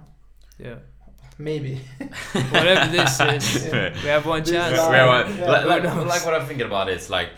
[0.59, 0.75] yeah
[1.37, 1.81] maybe.
[2.51, 3.93] whatever this is Yeah.
[4.03, 5.51] we have one chance is Yeah, Yeah, well, yeah.
[5.51, 7.29] like, like, like what I'm thinking about is like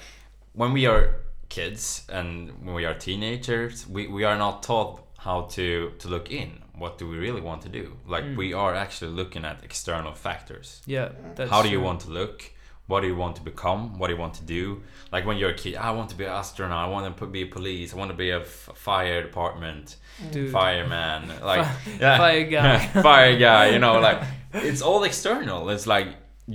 [0.53, 1.15] when we are
[1.49, 6.31] kids and when we are teenagers, we, we are not taught how to to look
[6.31, 6.49] in.
[6.77, 7.85] What do we really want to do?
[8.07, 8.37] Like Mm.
[8.37, 10.81] we are actually looking at external factors.
[10.85, 11.85] yeah that's how do you true.
[11.87, 12.37] want to look?
[12.89, 13.81] What do you want to become?
[13.99, 14.63] What do you want to do?
[15.11, 16.87] Like when you're a kid, I want to be an astronaut.
[16.87, 17.93] I want to be a police.
[17.93, 19.97] I want to be a f- fire department,
[20.31, 20.51] Dude.
[20.51, 21.21] fireman.
[21.51, 21.67] Like
[22.01, 22.77] yeah, fire guy
[23.09, 23.63] fire guy.
[23.73, 24.19] You know, like
[24.53, 25.69] it's all external.
[25.69, 26.07] It's like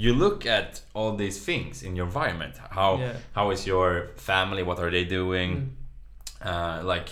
[0.04, 2.54] you look at all these things in your environment.
[2.78, 3.12] How Yeah.
[3.38, 4.62] how is your family?
[4.62, 5.50] What are they doing?
[5.50, 6.48] Mm.
[6.50, 7.08] Uh, like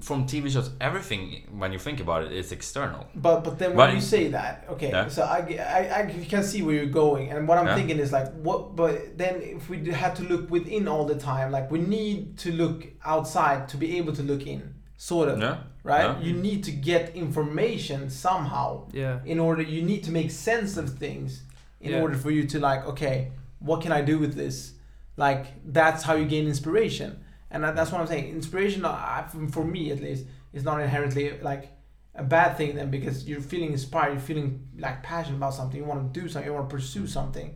[0.00, 3.06] from TV shows, everything when you think about it is external.
[3.14, 5.08] But but then when But- you say that, okay, Yeah.
[5.08, 7.74] so I, I, I can see where you're going, and what I'm Yeah.
[7.76, 8.74] thinking is like, what?
[8.74, 12.52] But then if we had to look within all the time, like we need to
[12.52, 15.58] look outside to be able to look in, sort of, Yeah.
[15.84, 16.04] right?
[16.18, 16.20] Yeah.
[16.20, 19.18] You need to get information somehow Yeah.
[19.26, 19.62] in order.
[19.62, 21.42] You need to make sense of things
[21.82, 22.00] in Yeah.
[22.00, 24.72] order for you to like, okay, what can I do with this?
[25.18, 27.18] Like that's how you gain inspiration,
[27.52, 28.28] and that's what I'm saying.
[28.34, 31.70] Inspiration, uh, for me at least, is not inherently like
[32.14, 35.86] a bad thing then because you're feeling inspired, you're feeling like passionate about something, you
[35.86, 37.48] want to do something, you want to pursue something.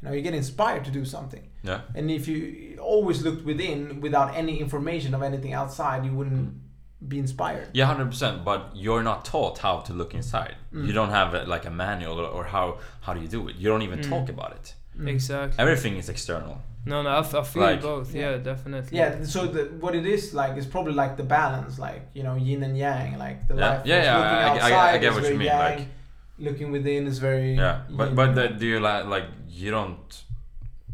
[0.00, 1.44] You know, you get inspired to do something.
[1.64, 1.80] Yeah.
[1.94, 6.54] And if you always looked within without any information of anything outside, you wouldn't
[7.08, 7.68] be inspired.
[7.72, 8.44] Yeah, hundred percent.
[8.44, 10.54] But you're not taught how to look inside.
[10.72, 10.86] Mm.
[10.86, 13.56] You don't have uh, like a manual or, or how how do you do it.
[13.56, 14.08] You don't even Mm.
[14.08, 14.74] talk about it.
[14.96, 15.08] Mm.
[15.08, 15.58] Exactly.
[15.58, 16.60] Everything is external.
[16.90, 18.08] No, no, I, f- I feel Like- both.
[18.14, 18.30] Yeah.
[18.30, 18.98] Yeah, definitely.
[18.98, 22.36] Yeah, so the, what it is like is probably like the balance, like you know,
[22.48, 23.68] yin and yang, like the Yeah.
[23.70, 23.82] life.
[23.90, 25.86] Yeah, is yeah, looking I- I- I outside get is what you mean, yang, like-
[26.46, 27.50] looking within is very.
[27.54, 28.14] Yeah, but yin.
[28.18, 29.26] but the, do you like like
[29.60, 30.22] you don't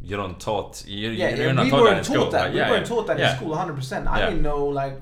[0.09, 2.31] you don't taught you yeah, you're yeah, not we taught that weren't in taught school.
[2.33, 2.43] that.
[2.45, 3.31] Like, we yeah, weren't taught that yeah.
[3.31, 4.03] in school, hundred percent.
[4.09, 4.27] I Yeah.
[4.31, 5.01] didn't know like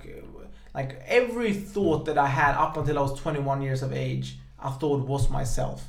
[0.74, 4.26] like every thought that I had up until I was twenty one years of age,
[4.61, 5.88] I thought was myself.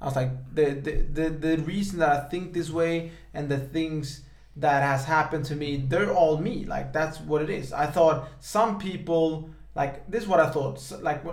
[0.00, 3.58] I was like the, the the the reason that I think this way and the
[3.58, 4.22] things
[4.56, 6.64] that has happened to me, they're all me.
[6.64, 7.72] Like that's what it is.
[7.72, 10.80] I thought some people like this is what I thought.
[11.00, 11.24] Like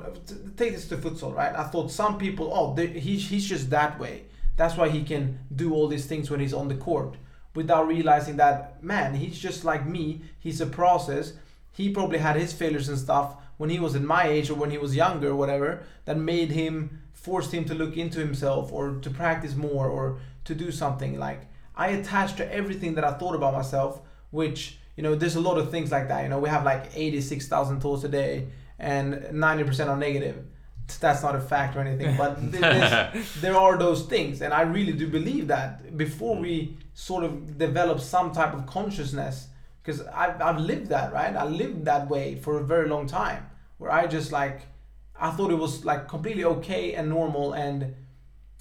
[0.56, 1.56] take this to futsal, right?
[1.56, 4.24] I thought some people, oh, he's he's just that way.
[4.56, 7.16] That's why he can do all these things when he's on the court,
[7.56, 10.22] without realizing that man, he's just like me.
[10.40, 11.34] He's a process.
[11.72, 14.72] He probably had his failures and stuff when he was in my age or when
[14.72, 18.94] he was younger or whatever that made him forced him to look into himself or
[19.02, 21.42] to practice more or to do something like
[21.80, 25.58] I attached to everything that I thought about myself, which you know, there's a lot
[25.58, 26.24] of things like that.
[26.24, 30.44] You know, we have like 86,000 thoughts a day, and 90% are negative.
[31.00, 32.36] That's not a fact or anything, but
[33.40, 38.02] there are those things, and I really do believe that before we sort of develop
[38.02, 39.48] some type of consciousness,
[39.82, 41.34] because I've, I've lived that, right?
[41.34, 43.46] I lived that way for a very long time,
[43.78, 44.64] where I just like,
[45.18, 47.96] I thought it was like completely okay and normal and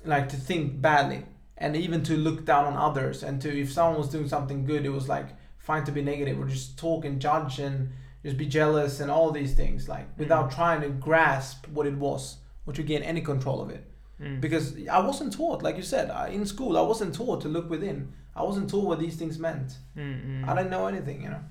[0.04, 1.24] like to think badly
[1.58, 4.84] and even to look down on others and to if someone was doing something good
[4.86, 7.90] it was like fine to be negative or just talk and judge and
[8.24, 12.36] just be jealous and all these things like without trying to grasp what it was
[12.66, 13.84] or to gain any control of it
[14.20, 14.40] Mm.
[14.40, 17.70] because I wasn't taught like you said I, in school I wasn't taught to look
[17.70, 20.48] within I wasn't taught what these things meant Mm, mm.
[20.48, 21.44] I didn't know anything you know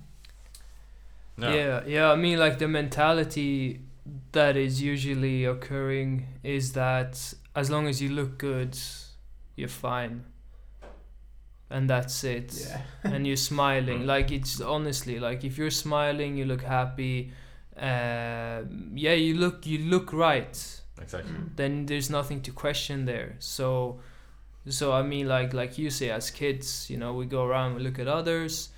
[1.37, 1.53] No.
[1.55, 2.11] Yeah, yeah.
[2.11, 3.81] I mean, like the mentality
[4.31, 8.77] that is usually occurring is that as long as you look good,
[9.57, 10.23] you're fine,
[11.69, 12.53] and that's it.
[12.57, 12.81] yeah
[13.17, 14.03] and you're smiling.
[14.03, 14.05] Mm.
[14.05, 17.31] Like it's honestly like if you're smiling, you look happy.
[17.75, 20.81] Uh, yeah, you look you look right.
[21.01, 21.33] Exactly.
[21.33, 21.55] Mm.
[21.55, 23.35] Then there's nothing to question there.
[23.39, 23.99] So,
[24.67, 27.81] so I mean, like like you say, as kids, you know, we go around, we
[27.81, 28.69] look at others.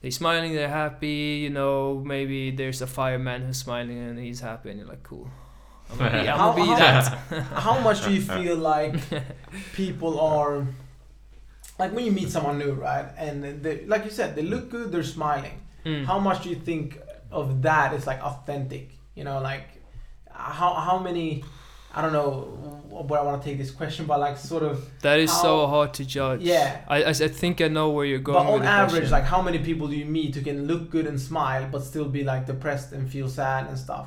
[0.00, 1.40] They're smiling, they're happy.
[1.42, 5.30] You know, maybe there's a fireman who's smiling and he's happy, and you're like, cool.
[5.92, 7.42] I'm gonna be, I'm How- gonna be how- that.
[7.66, 8.94] how much do you feel like
[9.74, 10.66] people are
[11.78, 14.92] like when you meet someone new right and they, like you said they look good
[14.92, 16.04] they're smiling Mm.
[16.04, 17.00] how much do you think
[17.32, 19.66] of that is like authentic you know like
[20.30, 21.42] how how many
[21.92, 22.30] i don't know
[23.08, 25.92] where i want to take this question but like sort of That is so hard
[25.94, 26.40] to judge.
[26.42, 26.82] Yeah.
[26.86, 28.38] I, I, think I know where you're going.
[28.38, 29.10] but with on the average question.
[29.10, 32.04] like how many people do you meet who can look good and smile but still
[32.18, 34.06] be like depressed and feel sad and stuff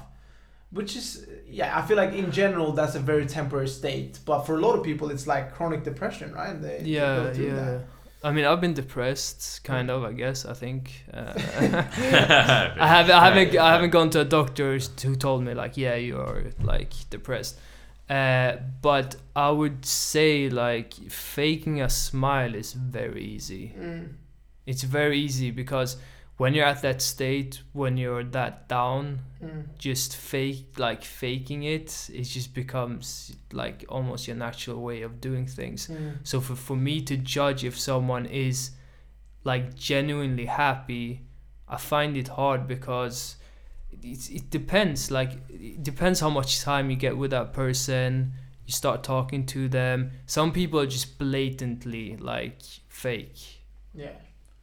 [0.76, 4.56] which is yeah i feel like in general that's a very temporary state but for
[4.56, 7.56] a lot of people it's like chronic depression right they, they yeah, go through yeah.
[7.56, 7.84] that.
[8.24, 10.04] I mean, I've been depressed, kind of.
[10.04, 10.46] I guess.
[10.46, 11.04] I think.
[11.14, 13.12] Uh, I haven't.
[13.14, 13.56] I haven't.
[13.56, 17.60] I haven't gone to a doctor who told me like, yeah, you're like depressed.
[18.10, 23.76] Uh, but I would say like faking a smile is very easy.
[23.78, 24.14] Mm.
[24.66, 25.98] It's very easy because
[26.38, 29.66] when you're at that state, when you're that down, Mm.
[29.78, 35.46] just fake like faking it, it just becomes like almost your natural way of doing
[35.46, 35.88] things.
[35.88, 36.18] Mm.
[36.24, 38.72] So for, for me to judge if someone is
[39.44, 41.22] like genuinely happy,
[41.70, 43.36] I find it hard because
[43.92, 45.12] it, it depends.
[45.12, 48.34] Like it depends how much time you get with that person.
[48.66, 50.12] You start talking to them.
[50.26, 53.62] Some people are just blatantly like fake,
[53.94, 54.10] yeah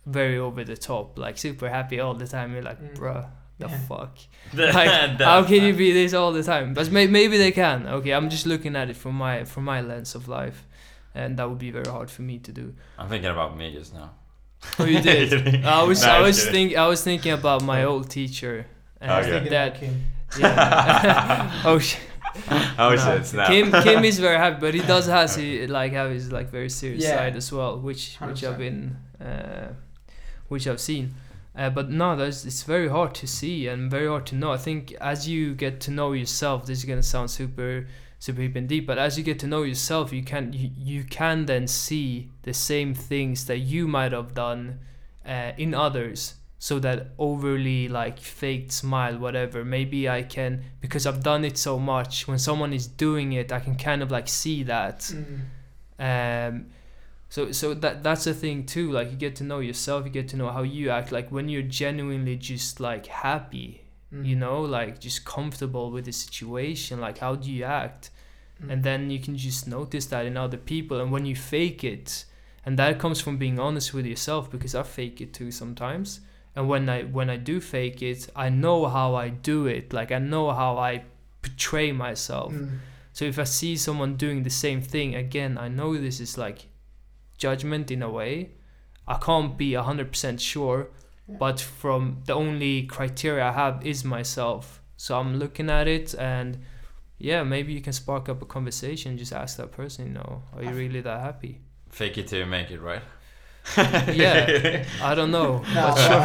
[0.06, 2.52] very over the top, like super happy all the time.
[2.52, 2.96] You're like, Mm.
[2.96, 3.26] bruh,
[3.58, 3.78] the Yeah.
[3.88, 4.16] fuck.
[4.54, 6.74] Like, how can you be this all the time?
[6.74, 7.86] But may- maybe they can.
[7.86, 10.64] Okay, I'm just looking at it from my from my lens of life.
[11.14, 12.72] and that would be very hard for me to do.
[12.98, 14.10] I'm thinking about me just now.
[14.78, 15.28] Oh, you did.
[15.78, 16.52] I was No, I was kidding.
[16.70, 18.64] think I was thinking about my old teacher.
[19.00, 19.48] And Okay.
[19.50, 19.94] That Kim.
[20.40, 21.62] yeah.
[21.66, 22.00] oh shit.
[22.78, 22.96] Oh No.
[22.96, 23.48] shit, snap.
[23.48, 26.70] Kim Kim is very happy, but he does has he like have his like very
[26.70, 27.16] serious Yeah.
[27.18, 29.68] side as well, which which I've been uh,
[30.52, 31.14] which I've seen.
[31.54, 34.52] Uh, but no, that's it's very hard to see and very hard to know.
[34.52, 37.86] I think as you get to know yourself, this is gonna sound super
[38.18, 41.04] super deep and deep, but as you get to know yourself, you can you, you
[41.04, 44.78] can then see the same things that you might have done
[45.26, 46.34] uh, in others.
[46.58, 49.64] So that overly like faked smile, whatever.
[49.64, 52.28] Maybe I can because I've done it so much.
[52.28, 55.00] When someone is doing it, I can kind of like see that.
[55.00, 55.40] Mm.
[55.98, 56.66] Um,
[57.32, 58.92] so so that that's the thing too.
[58.92, 61.12] Like you get to know yourself, you get to know how you act.
[61.12, 63.68] Like when you're genuinely just like happy,
[64.12, 64.26] Mm.
[64.26, 67.00] you know, like just comfortable with the situation.
[67.00, 68.10] Like how do you act?
[68.62, 68.70] Mm.
[68.72, 71.00] And then you can just notice that in other people.
[71.00, 72.26] And when you fake it,
[72.66, 76.20] and that comes from being honest with yourself because I fake it too sometimes.
[76.54, 79.94] And when I when I do fake it, I know how I do it.
[79.94, 81.04] Like I know how I
[81.40, 82.52] portray myself.
[82.52, 82.80] Mm.
[83.14, 86.66] So if I see someone doing the same thing again, I know this is like
[87.46, 88.32] judgment in a way.
[89.14, 90.80] I can't be 100% sure,
[91.28, 91.36] Yeah.
[91.44, 94.64] but from the only criteria I have is myself.
[94.96, 96.50] So I'm looking at it and
[97.18, 100.62] yeah, maybe you can spark up a conversation, just ask that person, you know, are
[100.68, 100.82] you ah.
[100.82, 101.52] really that happy?
[102.00, 103.02] Fake it till you make it, right?
[103.76, 104.84] Yeah.
[105.02, 105.62] I don't know.
[105.74, 106.20] No, but sure.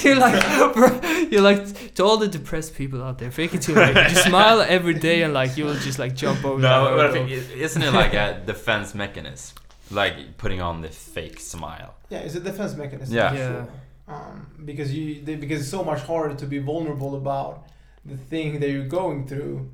[0.04, 1.00] You're like, bro,
[1.30, 3.30] you're like to all the depressed people out there.
[3.30, 4.08] Fake it till you make it.
[4.10, 6.60] Just smile every day and like you'll just like jump over.
[6.60, 7.26] No, that but I hurdle.
[7.26, 9.56] think it- isn't it like a defense mechanism?
[9.90, 11.94] Like putting on the fake smile.
[12.10, 13.16] Yeah, it's a defense mechanism.
[13.16, 13.32] Yeah.
[13.34, 13.64] Yeah.
[14.08, 17.64] Um, because you they, because it's so much harder to be vulnerable about
[18.04, 19.70] the thing that you're going through,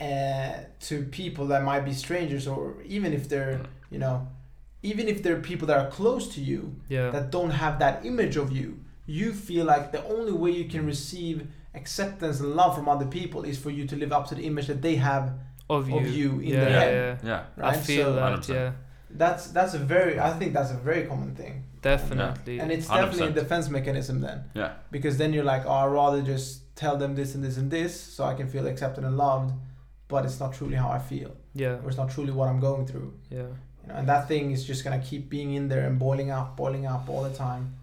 [0.00, 4.26] uh, to people that might be strangers or even if they're you know,
[4.82, 7.10] even if there are people that are close to you yeah.
[7.10, 10.84] that don't have that image of you, you feel like the only way you can
[10.86, 14.44] receive acceptance and love from other people is for you to live up to the
[14.44, 15.32] image that they have
[15.70, 15.96] of you.
[15.96, 17.20] of you in yeah, their yeah, head.
[17.22, 17.28] yeah.
[17.28, 17.44] Yeah.
[17.56, 17.74] right?
[17.74, 18.48] I feel so that.
[18.48, 18.72] Yeah,
[19.10, 21.64] that's that's a very I think that's a very common thing.
[21.80, 22.60] definitely.
[22.60, 23.34] And it's definitely a 100%.
[23.34, 24.44] defense mechanism then.
[24.54, 24.72] Yeah.
[24.90, 27.98] Because then you're like, oh, I'd rather just tell them this and this and this
[27.98, 29.52] so I can feel accepted and loved,
[30.08, 32.86] but it's not truly how I feel, yeah, or it's not truly what I'm going
[32.86, 33.14] through.
[33.30, 33.46] yeah.
[33.82, 36.56] You know, and that thing is just gonna keep being in there and boiling up,
[36.56, 37.74] boiling up all the time.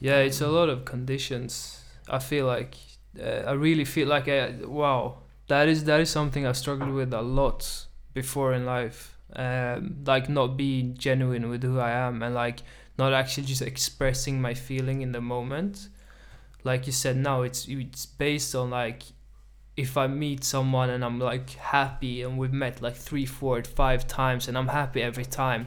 [0.00, 1.82] Yeah, it's a lot of conditions.
[2.08, 2.76] I feel like
[3.20, 7.12] uh, I really feel like I, wow, that is that is something I've struggled with
[7.12, 9.16] a lot before in life.
[9.34, 12.60] Um, like not being genuine with who I am and like
[12.98, 15.88] not actually just expressing my feeling in the moment.
[16.64, 19.02] Like you said, now it's it's based on like
[19.84, 24.00] if I meet someone and I'm like happy and we've met like three, four, five
[24.20, 25.62] times and I'm happy every time,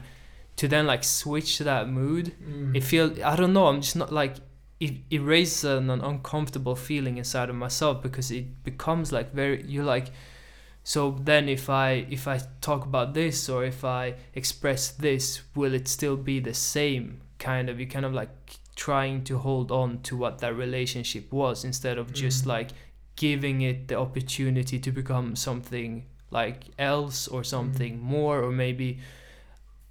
[0.56, 2.76] to then like switch to that mood Mm.
[2.76, 4.34] it feel I don't know I'm just not like
[4.86, 9.56] it, it raises an, an uncomfortable feeling inside of myself because it becomes like very
[9.72, 10.08] you're like
[10.84, 15.74] so then if I if I talk about this or if I express this will
[15.74, 17.04] it still be the same
[17.38, 18.30] kind of you kind of like
[18.74, 22.48] trying to hold on to what that relationship was instead of just Mhm.
[22.54, 22.70] like
[23.22, 25.90] giving it the opportunity to become something
[26.30, 28.98] like else or something more or maybe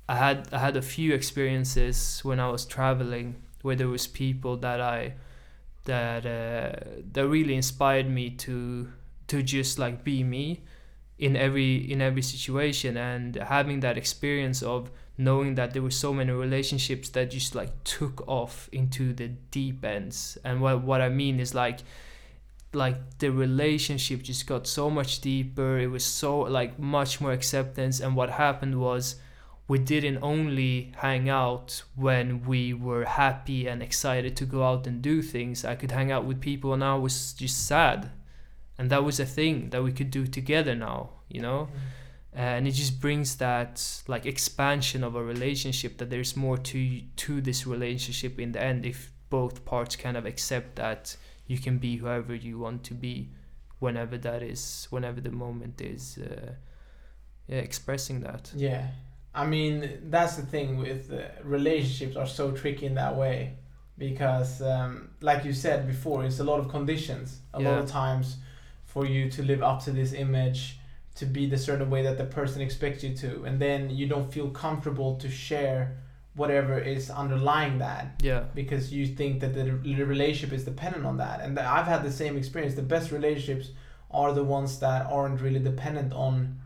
[0.09, 3.27] I had I had a few experiences when I was traveling
[3.61, 5.13] where there was people that I
[5.85, 6.71] that uh,
[7.13, 8.91] that really inspired me to
[9.27, 10.61] to just like be me
[11.17, 12.97] in every in every situation.
[12.97, 17.71] And having that experience of knowing that there were so many relationships that just like
[17.85, 20.37] took off into the deep ends.
[20.43, 21.79] And what what I mean is like
[22.73, 27.99] like the relationship just got so much deeper it was so like much more acceptance
[27.99, 29.15] and what happened was
[29.71, 35.01] we didn't only hang out when we were happy and excited to go out and
[35.01, 35.63] do things.
[35.63, 38.11] I could hang out with people and I was just sad.
[38.77, 41.69] And that was a thing that we could do together now, you know?
[42.33, 47.39] And it just brings that like expansion of a relationship that there's more to to
[47.39, 51.15] this relationship in the end if both parts kind of accept that
[51.51, 53.29] you can be whoever you want to be
[53.79, 56.51] whenever that is whenever the moment is uh,
[57.47, 58.51] yeah, expressing that.
[58.55, 58.87] Yeah,
[59.35, 59.75] I mean
[60.13, 63.57] that's the thing with uh, relationships are so tricky in that way
[63.97, 67.39] because, um, like you said before, it's a lot of conditions.
[67.53, 68.37] A lot of times,
[68.85, 70.79] for you to live up to this image,
[71.15, 74.31] to be the certain way that the person expects you to, and then you don't
[74.33, 75.97] feel comfortable to share
[76.35, 78.43] whatever is underlying that Yeah.
[78.55, 81.41] because you think that the, the relationship is dependent on that.
[81.41, 82.75] And I've had the same experience.
[82.75, 83.71] The best relationships
[84.09, 86.59] are the ones that aren't really dependent on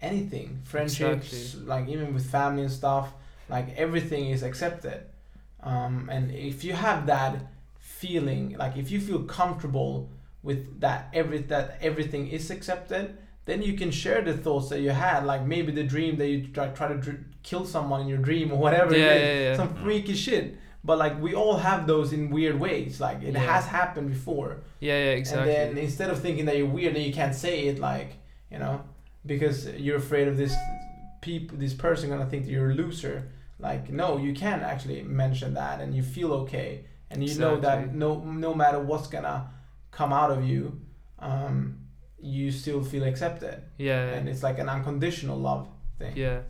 [0.00, 1.66] anything, friendships, Exactly.
[1.66, 3.12] like even with family and stuff.
[3.48, 5.02] Like everything is accepted,
[5.62, 7.34] um, and if you have that
[7.78, 10.08] feeling, like if you feel comfortable
[10.42, 14.90] with that every that everything is accepted, then you can share the thoughts that you
[14.90, 18.18] had, like maybe the dream that you try, try to dr- kill someone in your
[18.18, 18.96] dream or whatever.
[18.96, 19.56] Yeah, it is, yeah, yeah.
[19.56, 19.82] Some Mm.
[19.82, 20.56] freaky shit.
[20.84, 23.00] But like we all have those in weird ways.
[23.00, 23.40] Like it Yeah.
[23.52, 24.58] has happened before.
[24.80, 25.54] Yeah, yeah, exactly.
[25.56, 28.10] And then instead of thinking that you're weird and you can't say it, like
[28.50, 28.80] you know,
[29.24, 30.54] because you're afraid of this
[31.20, 33.28] peop this person gonna think that you're a loser.
[33.60, 37.94] Like no, you can actually mention that, and you feel okay, and you know that
[37.94, 39.48] no no matter what's gonna
[39.92, 40.80] come out of you,
[41.20, 41.78] um,
[42.20, 45.68] you still feel accepted, yeah, and it's like an unconditional love
[45.98, 46.12] thing.
[46.16, 46.40] yeah,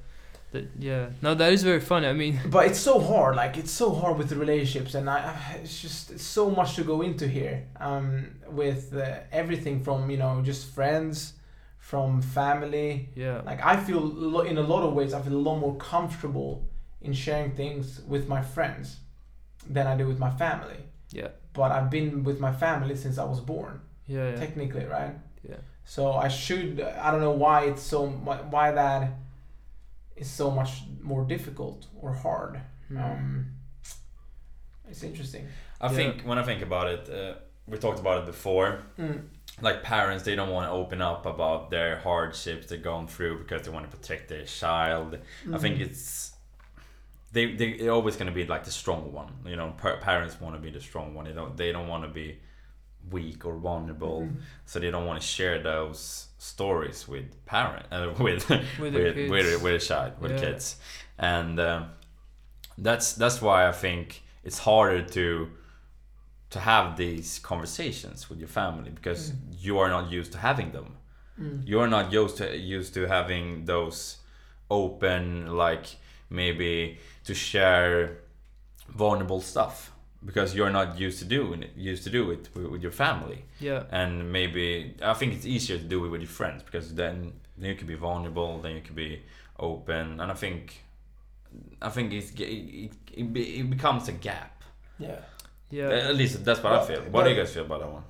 [0.53, 1.11] that, yeah.
[1.21, 2.07] No, that is very funny.
[2.07, 5.59] I mean, But it's so hard, like it's so hard with the relationships, and I,
[5.63, 7.67] it's just it's so much to go into here.
[7.81, 11.35] Um, with uh, everything from you know just friends,
[11.79, 13.09] from family.
[13.15, 15.77] yeah, Like I feel lo- in a lot of ways I feel a lot more
[15.77, 16.69] comfortable
[17.01, 18.99] in sharing things with my friends
[19.69, 20.79] than I do with my family.
[21.11, 25.15] yeah, But I've been with my family since I was born, yeah, yeah, technically, right?
[25.49, 25.57] yeah.
[25.85, 26.81] So I should.
[26.81, 29.11] I don't know why it's so why that
[30.23, 30.73] is so much
[31.13, 32.55] more difficult or hard.
[32.89, 32.99] Hmm.
[33.05, 33.47] Um,
[34.91, 35.45] it's interesting.
[35.81, 35.97] I Yeah.
[35.99, 37.35] think when I think about it, uh,
[37.71, 38.71] we talked about it before.
[38.99, 39.19] Mm.
[39.61, 43.61] Like parents, they don't want to open up about their hardships they're going through because
[43.63, 45.19] they want to protect their child.
[45.55, 45.87] I think Mm.
[45.87, 46.33] it's
[47.33, 49.31] they they they're always going to be like the strong one.
[49.51, 51.25] You know, par- parents want to be the strong one.
[51.29, 52.29] They don't they don't want to be
[53.11, 54.23] weak or vulnerable.
[54.23, 54.37] Mhm.
[54.65, 59.31] So they don't want to share those stories with parent uh, with With with, kids.
[59.31, 60.41] with with a child with Yeah.
[60.41, 60.77] kids,
[61.19, 61.91] and um,
[62.79, 65.51] that's that's why I think it's harder to
[66.51, 69.37] to have these conversations with your family because Mm.
[69.65, 70.97] you are not used to having them.
[71.41, 71.63] Mm.
[71.67, 74.19] You're not used to used to having those
[74.71, 75.87] open like
[76.31, 78.19] maybe to share
[78.89, 79.92] vulnerable stuff
[80.25, 83.45] because you're not used to doing it used to do it with, with your family
[83.61, 87.33] yeah, and maybe I think it's easier to do it with your friends because then
[87.59, 89.23] then you can be vulnerable, then you can be
[89.59, 90.85] open, and I think
[91.81, 94.63] I think it's, it, it, it, becomes a gap.
[94.99, 95.17] Yeah.
[95.71, 97.03] yeah, At least that's what I feel.
[97.11, 98.05] What do you guys feel about that one?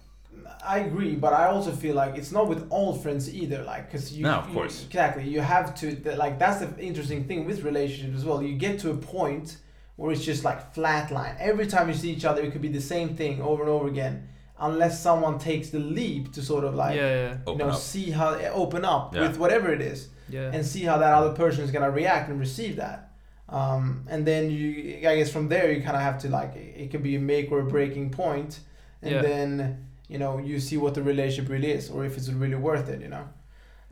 [0.64, 3.64] I agree, but I also feel like it's not with all friends either.
[3.64, 4.84] Like, cause you, No, of you- course.
[4.84, 5.86] exactly, you have to
[6.16, 8.40] like that's the interesting thing with relationships as well.
[8.42, 9.56] You get to a point
[9.96, 11.36] where it's just like flatline.
[11.38, 13.88] Every time you see each other, it could be the same thing over and over
[13.88, 14.28] again,
[14.58, 17.78] unless someone takes the leap to sort of like yeah, yeah, you know up.
[17.78, 19.22] see how open up Yeah.
[19.28, 20.08] with whatever it is.
[20.28, 23.10] yeah, and see how that other person is gonna react and receive that.
[23.48, 26.90] Um, and then you, I guess from there you kind of have to like it
[26.90, 28.60] could be a make or a breaking point,
[29.02, 29.22] and Yeah.
[29.22, 32.88] then you know you see what the relationship really is or if it's really worth
[32.88, 33.00] it.
[33.02, 33.28] You know.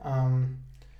[0.03, 0.59] Um,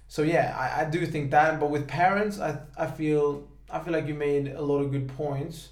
[0.09, 3.93] so yeah, I, I do think that, but with parents, I I feel I feel
[3.93, 5.69] like you made a lot of good points,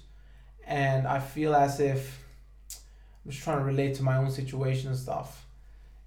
[0.65, 2.23] and I feel as if
[3.25, 5.45] I'm just trying to relate to my own situation and stuff.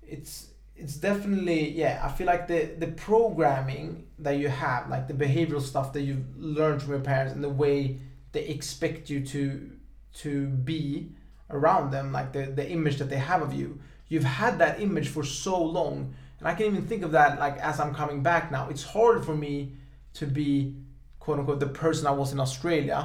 [0.02, 5.14] It's it's definitely yeah i feel like the the programming that you have like the
[5.14, 7.98] behavioral stuff that you've learned from your parents and the way
[8.32, 9.70] they expect you to
[10.14, 11.12] to be
[11.50, 13.78] around them like the the image that they have of you
[14.08, 17.58] you've had that image for so long and i can even think of that like
[17.58, 19.72] as i'm coming back now it's hard for me
[20.14, 20.74] to be
[21.22, 23.00] quote unquote the person i was in australia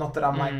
[0.00, 0.58] not that i'm like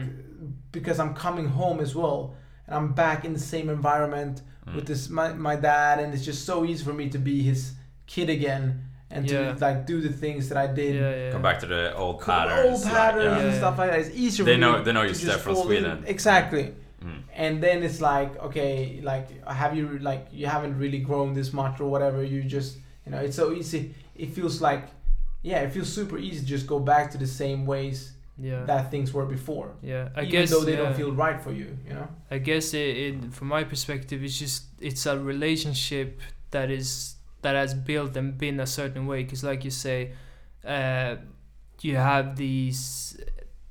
[0.77, 2.35] because i'm coming home as well
[2.67, 4.77] and i'm back in the same environment Mm.
[4.77, 7.61] with this my, my dad and it's just so easy for me to be his
[8.07, 8.65] kid again
[9.11, 9.55] and Yeah.
[9.55, 11.33] to like do the things that I did yeah, yeah.
[11.33, 12.85] Come back to the old Old patterns.
[12.85, 13.47] like, patterns yeah.
[13.49, 13.99] and stuff like that.
[14.03, 15.83] It's easier They for know- me they know to your just step from fall in-
[15.83, 16.05] Sweden.
[16.15, 16.65] Exactly.
[17.05, 17.23] Mm.
[17.45, 19.27] And then it's like, okay, like
[19.63, 22.71] have you like you haven't really grown this much or whatever, you just
[23.05, 23.81] you know, it's so easy.
[24.15, 24.85] It feels like
[25.43, 28.91] yeah, it feels super easy to just go back to the same ways yeah, that
[28.91, 29.75] things were before.
[29.83, 30.09] yeah.
[30.17, 30.79] I even guess though they yeah.
[30.79, 32.09] don't feel right for you, you know?
[32.31, 36.21] I guess it, it from my perspective it's just it's a relationship
[36.51, 40.13] that is that has built and been a certain way because like you say
[40.65, 41.17] uh,
[41.81, 43.21] you have these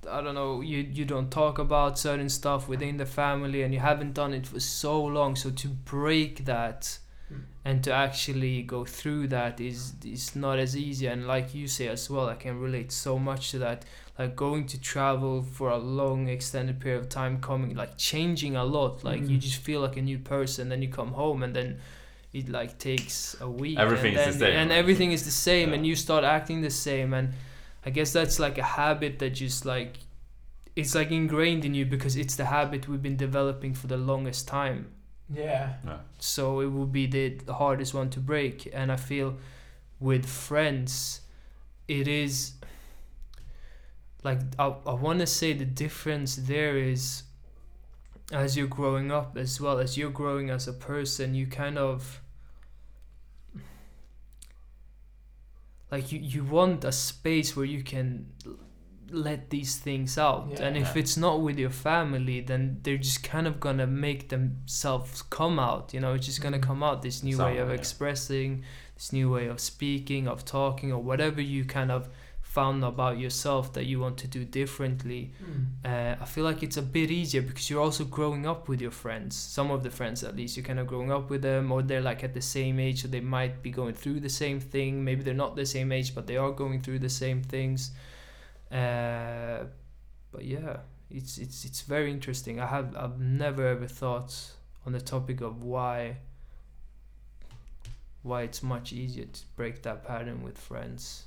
[0.09, 3.79] I don't know you you don't talk about certain stuff within the family and you
[3.79, 6.99] haven't done it for so long so to break that.
[7.63, 11.05] And to actually go through that is is not as easy.
[11.07, 13.85] And like you say as well I can relate so much to that.
[14.19, 18.63] Like going to travel for a long extended period of time coming like changing a
[18.65, 19.03] lot.
[19.03, 19.41] Like you Mhm.
[19.41, 21.79] just feel like a new person then you come home and then
[22.33, 23.77] it like takes a week.
[23.77, 25.75] Everything and is the same, and everything is the same Yeah.
[25.75, 27.13] and you start acting the same.
[27.13, 27.33] And
[27.85, 29.93] i guess that's like a habit that just like
[30.75, 34.47] it's like ingrained in you because it's the habit we've been developing for the longest
[34.47, 34.85] time
[35.33, 35.73] Yeah.
[36.19, 39.37] so it will be the, the hardest one to break and i feel
[39.99, 41.21] with friends
[41.87, 42.53] it is
[44.23, 47.23] like i, I want to say the difference there is
[48.31, 52.21] as you're growing up as well as you're growing as a person you kind of
[55.91, 58.57] like you, you want a space where you can l-
[59.11, 60.65] let these things out Yeah.
[60.67, 61.01] and if Yeah.
[61.01, 65.93] it's not with your family then they're just kind of gonna make themselves come out
[65.93, 66.63] you know it's just gonna Mhm.
[66.63, 67.73] come out this new way of yeah.
[67.75, 68.63] expressing
[68.95, 72.09] this new way of speaking of talking or whatever you kind of
[72.41, 75.67] found about yourself that you want to do differently Mm.
[75.85, 78.91] uh, I feel like it's a bit easier because you're also growing up with your
[78.91, 79.37] friends.
[79.37, 82.01] Some of the friends, at least, you're kind of growing up with them, or they're
[82.01, 85.01] like at the same age, so they might be going through the same thing.
[85.01, 87.91] Maybe they're not the same age, but they are going through the same things.
[88.71, 89.65] Uh,
[90.31, 90.77] but yeah,
[91.09, 92.59] it's it's it's very interesting.
[92.59, 94.33] I have I've never ever thought
[94.85, 96.17] on the topic of why
[98.23, 101.25] why it's much easier to break that pattern with friends.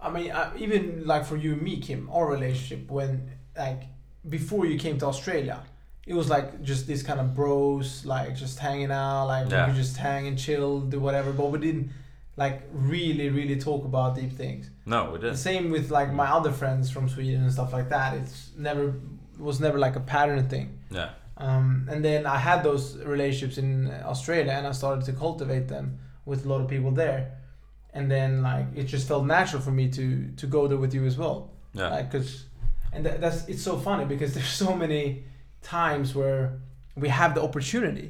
[0.00, 3.82] I mean, uh, even like for you and me, Kim, our relationship when like
[4.28, 5.60] before you came to Australia,
[6.06, 9.66] it was like just this kind of bros, like just hanging out, like Yeah.
[9.66, 11.90] we could just hang and chill, do whatever, but we didn't
[12.42, 14.70] like really, really talk about deep things.
[14.86, 15.38] No, we The didn't.
[15.50, 18.08] same with like my other friends from Sweden and stuff like that.
[18.20, 18.84] It's never
[19.48, 20.68] was never like a pattern thing.
[20.98, 21.10] Yeah.
[21.46, 22.84] Um, and then I had those
[23.14, 25.86] relationships in Australia, and I started to cultivate them
[26.30, 27.20] with a lot of people there.
[27.96, 30.04] And then like it just felt natural for me to
[30.40, 31.38] to go there with you as well,
[31.74, 31.90] Yeah.
[31.96, 32.30] like because,
[32.92, 35.24] and tha- that's it's so funny because there's so many
[35.62, 36.42] times where
[36.96, 38.08] we have the opportunity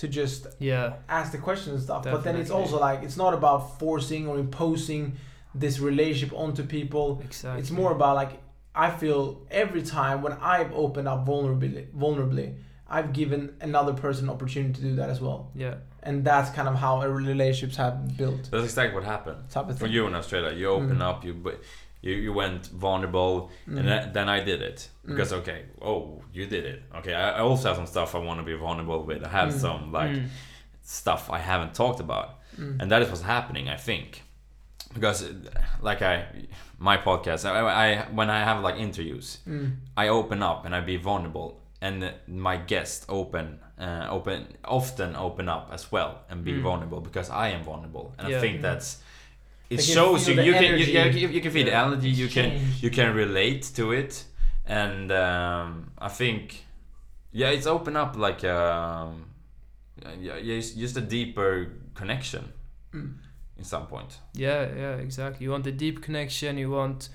[0.00, 2.04] to just Yeah, ask the questions and stuff.
[2.04, 5.02] But then it's also like it's not about forcing or imposing
[5.54, 7.20] this relationship onto people.
[7.24, 7.60] exactly.
[7.60, 8.32] It's more about like
[8.74, 9.20] I feel
[9.50, 12.54] every time when I've opened up vulnerably, vulnerably,
[12.88, 16.68] I've given another person an opportunity to do that as well, yeah, and that's kind
[16.68, 18.42] of how our relationships have built.
[18.50, 19.38] That's exactly what happened.
[19.50, 19.92] Type of For thing.
[19.94, 21.08] you in Australia, you open Mm.
[21.08, 21.60] up, you but
[22.02, 23.78] you, you went vulnerable, Mm.
[23.78, 26.82] and then, then I did it because okay, oh, you did it.
[26.98, 29.22] Okay, I, I also have some stuff I want to be vulnerable with.
[29.24, 29.60] I have Mm.
[29.60, 30.28] some like Mm.
[30.82, 32.28] stuff I haven't talked about,
[32.58, 32.80] Mm.
[32.80, 33.68] and that is what's happening.
[33.68, 34.22] I think
[34.94, 35.18] because
[35.80, 36.24] like I
[36.78, 39.76] my podcast, I, I when I have like interviews, Mm.
[39.96, 45.48] I open up and I be vulnerable, and my guests open, uh, open often open
[45.48, 48.62] up as well and be vulnerable because I am vulnerable, and I think Mm.
[48.62, 49.02] that's
[49.70, 50.84] it They shows you you can you,
[51.20, 51.86] you, you can feel the Yeah.
[51.86, 54.24] energy you can you can relate to it,
[54.66, 56.64] and um, I think
[57.32, 59.26] yeah it's open up like um,
[60.20, 62.44] yeah, yeah just a deeper connection
[62.92, 63.14] Mm.
[63.58, 64.18] in some point.
[64.34, 65.44] Yeah, yeah, exactly.
[65.44, 66.58] You want the deep connection.
[66.58, 67.08] You want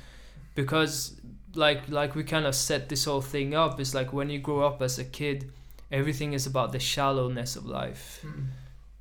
[0.56, 1.20] because
[1.56, 3.80] like like we kind of set this whole thing up.
[3.80, 5.52] It's like when you grow up as a kid,
[5.92, 8.46] everything is about the shallowness of life, Mm.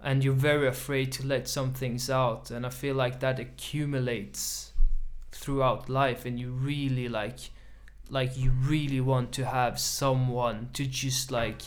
[0.04, 2.50] And you're very afraid to let some things out.
[2.50, 4.72] And I feel like that accumulates
[5.32, 7.38] throughout life, and you really like
[8.10, 11.62] like you really want to have someone to just like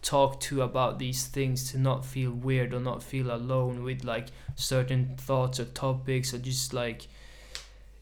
[0.00, 4.28] talk to about these things to not feel weird or not feel alone with like
[4.56, 7.06] certain thoughts or topics or just like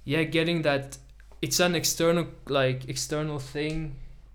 [0.05, 0.97] yeah getting that
[1.43, 3.95] it's an external like external thing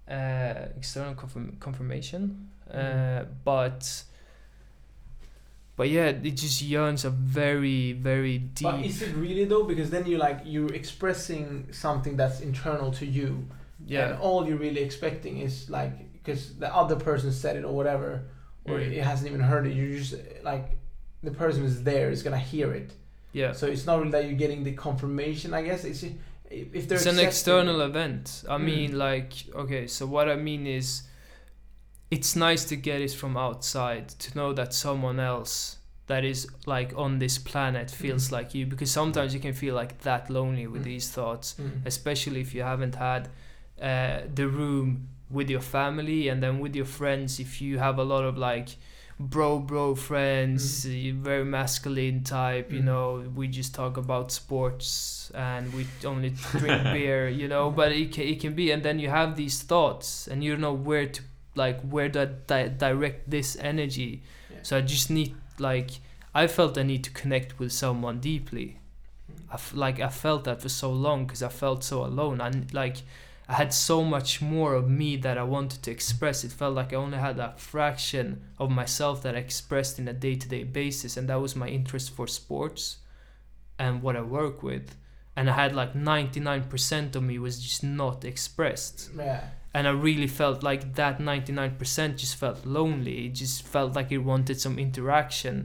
[0.10, 3.28] uh external confirm- confirmation uh Mhm.
[3.44, 4.04] but
[5.78, 9.64] but yeah it just yearns a very very deep But is it really though?
[9.64, 13.48] Because then you're like you're expressing something that's internal to you,
[13.86, 17.74] yeah and all you're really expecting is like because the other person said it or
[17.76, 18.10] whatever,
[18.66, 18.92] or Mm.
[19.00, 19.74] it hasn't even heard it.
[19.74, 20.66] You just like
[21.24, 22.92] the person is there is gonna hear it.
[23.34, 25.54] yeah So it's not really that you're getting the confirmation.
[25.54, 26.04] I guess it's
[26.74, 28.64] if they're it's an external event i Mm.
[28.72, 30.88] mean like okay so what i mean is
[32.16, 36.90] it's nice to get it from outside to know that someone else that is like
[37.06, 38.32] on this planet feels Mm.
[38.38, 40.92] like you because sometimes you can feel like that lonely with Mm.
[40.92, 41.82] these thoughts Mm.
[41.94, 43.24] especially if you haven't had
[43.82, 44.88] uh, the room
[45.38, 48.70] with your family and then with your friends if you have a lot of like
[49.20, 50.90] bro bro friends uh,
[51.30, 52.86] very masculine type you Mm.
[52.92, 53.06] know
[53.40, 58.24] we just talk about sports and we only drink beer you know but it can,
[58.34, 61.22] it can be and then you have these thoughts and you don't know where to
[61.56, 64.58] like where to di- direct this energy Yeah.
[64.64, 65.92] so i just need like
[66.34, 68.80] i felt i need to connect with someone deeply
[69.32, 69.50] Mm.
[69.50, 72.72] I f- like I felt that for so long because I felt so alone and
[72.74, 72.98] like
[73.50, 76.44] I had so much more of me that I wanted to express.
[76.44, 80.14] It felt like I only had a fraction of myself that I expressed in a
[80.14, 82.98] day-to-day basis, and that was my interest for sports
[83.80, 84.96] and what I work with.
[85.36, 89.42] And I had like 99% of me was just not expressed Yeah.
[89.76, 93.18] And I really felt like that 99% just felt lonely.
[93.28, 95.58] It just felt like it wanted some interaction.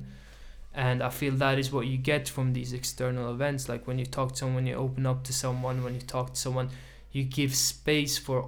[0.89, 4.07] and i feel that is what you get from these external events like when you
[4.19, 6.69] talk to someone you open up to someone when you talk to someone
[7.15, 8.39] you give space for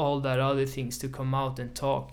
[0.00, 2.08] all that other things to come out and talk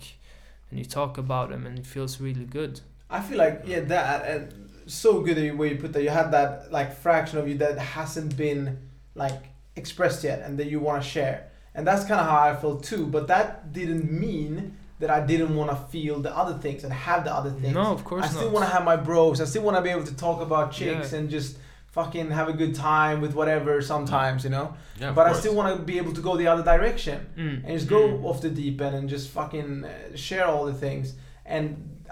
[0.68, 2.74] and you talk about them and it feels really good
[3.08, 4.42] I feel like yeah that and
[4.86, 6.02] so good the way you put that.
[6.02, 8.78] You had that like fraction of you that hasn't been
[9.14, 9.44] like
[9.76, 12.82] expressed yet, and that you want to share, and that's kind of how I felt
[12.84, 13.06] too.
[13.06, 17.24] But that didn't mean that I didn't want to feel the other things and have
[17.24, 17.74] the other things.
[17.74, 19.40] no of course I still want to have my bros.
[19.40, 21.18] I still want to be able to talk about chicks Yeah.
[21.18, 21.56] and just
[21.86, 24.74] fucking have a good time with whatever sometimes, you know.
[25.00, 27.64] Yeah, of but I still want to be able to go the other direction Mm.
[27.64, 28.24] and just go Mm.
[28.24, 31.14] off the deep end and just fucking uh, share all the things.
[31.44, 31.64] And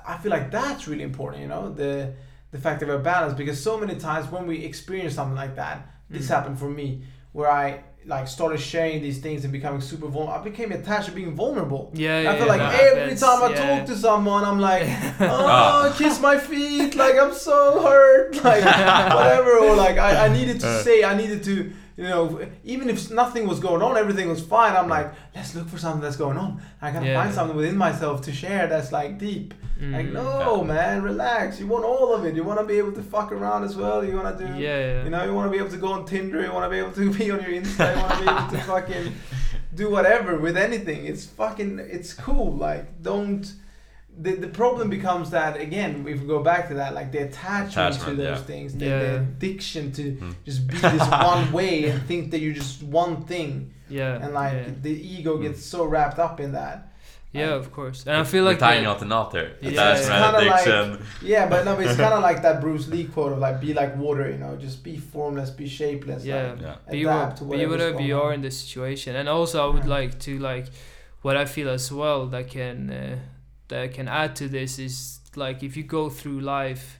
[0.06, 2.12] I feel like that's really important, you know, the
[2.50, 5.88] the fact of a balance because so many times when we experience something like that,
[6.10, 6.34] this Mm.
[6.34, 10.32] happened for me where I like started sharing these things and becoming super vulnerable.
[10.40, 11.90] I became attached to being vulnerable.
[11.94, 13.76] yeah, yeah I feel yeah, like every happens, time I yeah.
[13.78, 14.84] talk to someone, I'm like,
[15.20, 15.94] oh, Ah.
[15.96, 18.64] kiss my feet, like I'm so hurt, like
[19.14, 20.82] whatever, or like I, I needed to Uh.
[20.82, 24.74] say, I needed to, you know, even if nothing was going on, everything was fine.
[24.74, 26.60] I'm like, let's look for something that's going on.
[26.80, 27.22] I gotta Yeah.
[27.22, 29.52] find something within myself to share that's like deep.
[29.80, 30.12] Like, Mm.
[30.12, 31.58] no, man, relax.
[31.58, 32.34] You want all of it.
[32.34, 34.04] You want to be able to fuck around as well.
[34.04, 35.04] You want to do, yeah, yeah.
[35.04, 36.42] you know, you want to be able to go on Tinder.
[36.42, 37.94] You want to be able to be on your Insta.
[37.96, 39.12] You want to be able to fucking
[39.74, 41.06] do whatever with anything.
[41.06, 42.52] It's fucking, it's cool.
[42.56, 43.50] Like, don't.
[44.18, 47.94] The, the problem becomes that again if we go back to that like the attachment,
[48.00, 48.44] to those yeah.
[48.44, 48.98] things the, Yeah.
[48.98, 50.30] the addiction to Hmm.
[50.44, 54.52] just be this one way and think that you're just one thing yeah and like
[54.52, 54.72] yeah.
[54.82, 56.89] the ego gets so wrapped up in that
[57.32, 58.06] Yeah, of course.
[58.06, 59.52] And I feel like the tying the- knot and knot there.
[59.60, 62.88] Yeah, Attachment, it's kinda like- yeah but no but it's kind of like that bruce
[62.88, 66.52] lee quote of like be like water you know just be formless be shapeless yeah,
[66.52, 66.76] like, yeah.
[66.90, 69.14] be, adapt to be whatever you are in the situation.
[69.14, 69.98] And also, I would Yeah.
[69.98, 70.66] like to like
[71.22, 73.18] what I feel as well that can uh,
[73.68, 76.96] that can add to this is like if you go through life.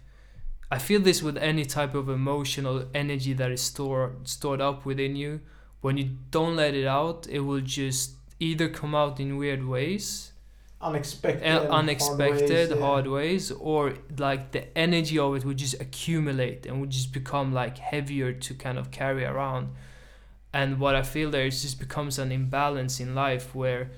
[0.73, 5.17] I feel this with any type of emotional energy that is stored stored up within
[5.17, 5.41] you.
[5.81, 10.31] When you don't let it out, it will just either come out in weird ways
[10.83, 15.79] unexpected uh, hard unexpected ways, hard ways or like the energy of it would just
[15.81, 19.69] accumulate and would just become like heavier to kind of carry around.
[20.53, 23.91] And what i feel there is just becomes an imbalance in life where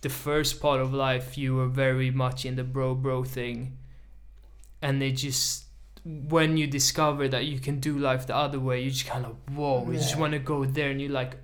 [0.00, 3.76] the first part of life you were very much in the bro bro thing.
[4.80, 5.64] And it just
[6.04, 9.36] when you discover that you can do life the other way you just kind of
[9.56, 11.36] whoa you just want to go there and you're like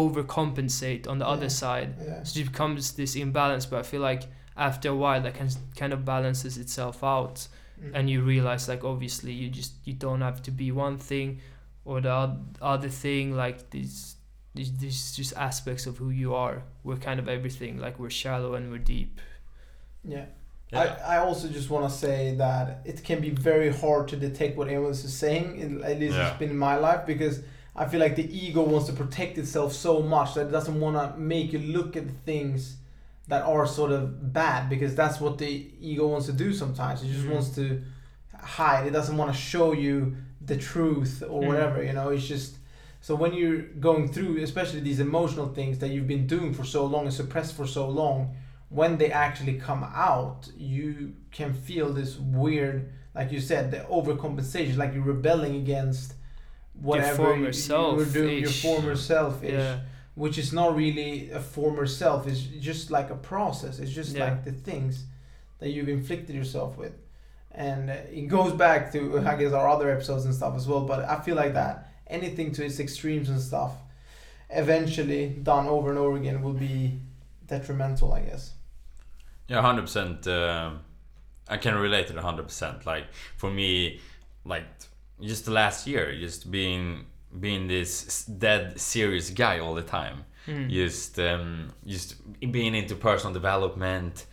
[0.00, 1.30] overcompensate on the Yeah.
[1.34, 4.22] other side yeah so it becomes this imbalance but i feel like
[4.56, 7.48] after a while that can kind of balances itself out
[7.82, 7.90] Mm.
[7.96, 11.40] and you realize like obviously you just you don't have to be one thing
[11.84, 14.14] or the other thing like these
[14.54, 18.54] these, these just aspects of who you are we're kind of everything like we're shallow
[18.54, 19.20] and we're deep
[20.14, 20.26] yeah
[20.72, 20.80] Yeah.
[20.82, 24.56] I, I also just want to say that it can be very hard to detect
[24.58, 26.28] what anyone is saying, in, at least Yeah.
[26.28, 27.36] it's been in my life, because
[27.76, 30.96] I feel like the ego wants to protect itself so much that it doesn't want
[30.96, 32.76] to make you look at things
[33.26, 37.02] that are sort of bad, because that's what the ego wants to do sometimes.
[37.02, 37.32] It just Mhm.
[37.32, 37.82] wants to
[38.38, 41.46] hide, it doesn't want to show you the truth or Mm.
[41.46, 42.58] whatever, you know, it's just.
[43.00, 46.84] So when you're going through, especially these emotional things that you've been doing for so
[46.86, 48.34] long and suppressed for so long,
[48.68, 54.76] when they actually come out, you can feel this weird, like you said, the overcompensation,
[54.76, 56.14] like you're rebelling against
[56.80, 59.80] whatever former you, you self were doing, your former self ish, yeah
[60.16, 62.28] which is not really a former self.
[62.28, 63.80] It's just like a process.
[63.80, 64.26] It's just Yeah.
[64.26, 65.06] like the things
[65.58, 66.92] that you've inflicted yourself with,
[67.50, 70.82] and uh, it goes back to I guess our other episodes and stuff as well.
[70.82, 73.72] But I feel like that anything to its extremes and stuff,
[74.50, 77.00] eventually done over and over again will be
[77.46, 78.12] detrimental.
[78.12, 78.52] I guess.
[79.48, 80.26] Yeah, hundred percent.
[80.28, 80.80] um,
[81.48, 82.86] I can relate to it hundred percent.
[82.86, 83.06] Like
[83.36, 84.00] for me,
[84.44, 84.64] like
[85.20, 87.06] just the last year, just being
[87.40, 90.24] being this dead serious guy all the time.
[90.46, 90.70] Mm.
[90.70, 92.16] Just um, just
[92.52, 94.26] being into personal development.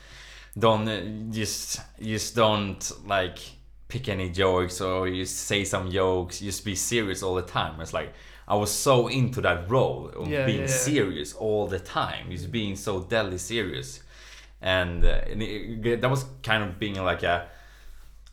[0.58, 3.40] Don't uh, just just don't like
[3.88, 6.40] pick any jokes or just say some jokes.
[6.40, 7.80] Just be serious all the time.
[7.80, 8.14] It's like
[8.48, 10.72] I was so into that role of Yeah, being yeah, yeah.
[10.72, 12.32] serious all the time.
[12.32, 14.02] Just being so deadly serious
[14.62, 17.48] and, uh, and it, that was kind of being like a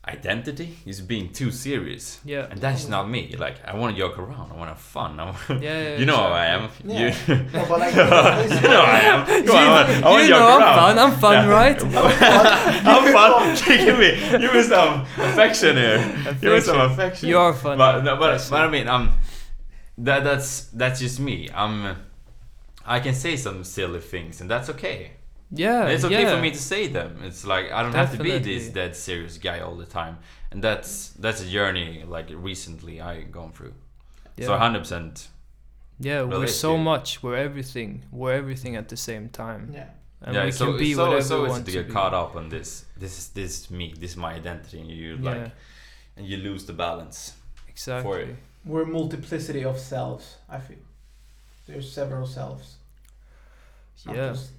[0.07, 4.17] identity is being too serious yeah and that's not me like i want to joke
[4.17, 6.23] around i want to have fun I want, yeah, yeah you know sure.
[6.29, 6.99] how i am Yeah.
[7.27, 10.21] you, No, but like, you know how i am Come on, I want, I want
[10.21, 11.49] to you joke know I'm around fun I'm fun Yeah.
[11.59, 13.67] right I'm fun.
[13.67, 15.97] give me, give me some affection here.
[16.41, 17.29] Give me some affection.
[17.29, 19.13] you are fun But, no, but, but I mean, um,
[19.97, 21.49] that that's that's just me.
[21.53, 21.97] I'm,
[22.85, 25.11] I can say some silly things, and that's okay.
[25.51, 26.35] Yeah, And it's okay yeah.
[26.35, 27.21] for me to say them.
[27.23, 30.17] It's like I don't have to be this dead serious guy all the time,
[30.51, 33.73] and that's that's a journey like recently I gone through.
[34.37, 34.45] yeah.
[34.47, 35.27] So hundred percent.
[35.99, 37.23] yeah, we're relate so much.
[37.23, 38.03] We're everything.
[38.11, 39.89] We're everything at the same time, Yeah.
[40.21, 41.77] and Yeah, we so can be it's so, whatever so we easy want to to
[41.79, 41.93] get be.
[41.93, 42.85] caught up on this.
[42.95, 43.93] This is this is me.
[44.01, 45.51] This is my identity, and you Yeah, like
[46.17, 47.33] and you lose the balance.
[47.67, 48.35] exactly.
[48.65, 50.37] We're a multiplicity of selves.
[50.47, 50.77] I feel
[51.67, 52.75] there's several selves.
[54.05, 54.51] Yeah, just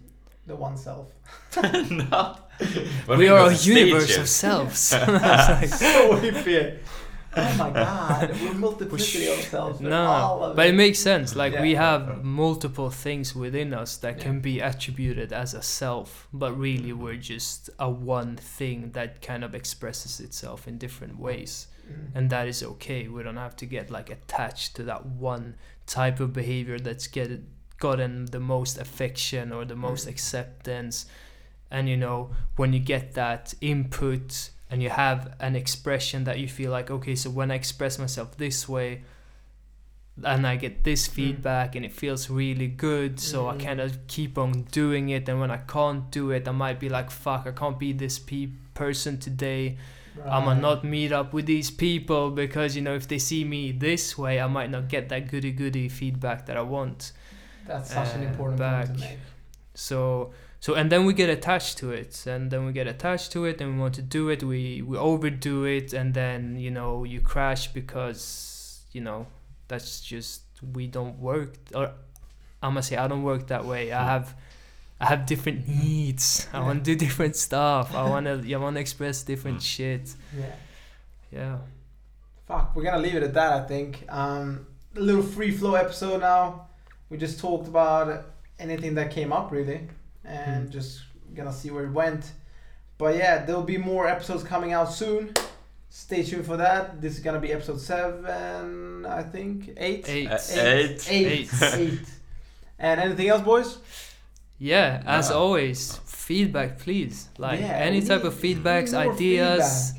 [0.47, 1.12] the one self.
[1.62, 2.36] no.
[3.07, 4.93] When we go are a universe of selves.
[4.93, 6.78] It's like- so hippie.
[7.36, 9.80] Oh my god, we're multiplicity of selves.
[9.80, 11.36] We're all No, of but it makes sense.
[11.36, 11.82] Like we Yeah.
[11.93, 14.24] have multiple things within us that Yeah.
[14.24, 19.45] can be attributed as a self, but really we're just a one thing that kind
[19.45, 22.11] of expresses itself in different ways, Mm.
[22.16, 23.07] and that is okay.
[23.07, 25.55] We don't have to get like attached to that one
[25.86, 27.30] type of behavior that's get
[27.81, 30.11] gotten the most affection or the most Mm.
[30.11, 31.07] acceptance.
[31.70, 36.47] And you know, when you get that input and you have an expression that you
[36.49, 39.03] feel like, okay, so when I express myself this way,
[40.22, 43.61] and I get this feedback and it feels really good, so I Mm.
[43.64, 45.28] kind of keep on doing it.
[45.28, 48.18] And when I can't do it, I might be like, fuck, I can't be this
[48.18, 49.78] pe- person today.
[50.26, 54.18] I'ma not meet up with these people because you know if they see me this
[54.18, 57.12] way, I might not get that goody goody feedback that I want.
[57.71, 59.01] That's such an important point to back.
[59.01, 59.18] make.
[59.75, 63.45] So so and then we get attached to it, and then we get attached to
[63.45, 64.43] it, and we want to do it.
[64.43, 69.27] We we overdo it, and then you know you crash because you know
[69.68, 70.43] that's just
[70.75, 71.55] we don't work.
[71.75, 71.93] Or
[72.61, 73.93] I'm gonna say I don't work that way.
[73.93, 74.35] I have.
[75.03, 76.47] I have different needs.
[76.53, 77.95] I want to do different stuff.
[77.95, 80.14] I wanna, I wanna express different shit.
[80.39, 80.55] Yeah.
[81.33, 81.59] Yeah.
[82.47, 83.53] Fuck, we're gonna leave it at that.
[83.55, 84.05] I think.
[84.11, 86.66] Um, a little free flow episode now.
[87.11, 88.25] We just talked about
[88.59, 89.81] anything that came up really,
[90.25, 90.71] and Hmm.
[90.71, 91.01] just
[91.35, 92.25] gonna see where it went.
[92.99, 95.35] But yeah, there'll be more episodes coming out soon.
[95.89, 97.01] Stay tuned for that.
[97.01, 99.71] This is gonna be episode seven, I think.
[99.77, 100.09] Eight.
[100.09, 100.29] Eight.
[100.31, 101.09] Uh, Eight.
[101.11, 101.11] eight.
[101.11, 101.63] Eight.
[101.75, 102.01] Eight.
[102.83, 103.77] And anything else, boys?
[104.59, 105.37] Yeah, as Yeah.
[105.37, 107.29] always, feedback, please.
[107.37, 109.93] Like Yeah, any type of feedbacks, more ideas,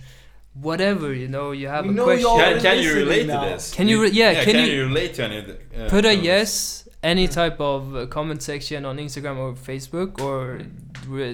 [0.55, 1.13] whatever.
[1.13, 2.37] You know, you have We a know question.
[2.37, 3.43] Can, can you relate now.
[3.43, 3.71] to this?
[3.73, 6.80] Can you re- yeah, can can you- you relate to any uh, Put a yes,
[7.03, 10.61] any type of uh, comment section on Instagram or Facebook, or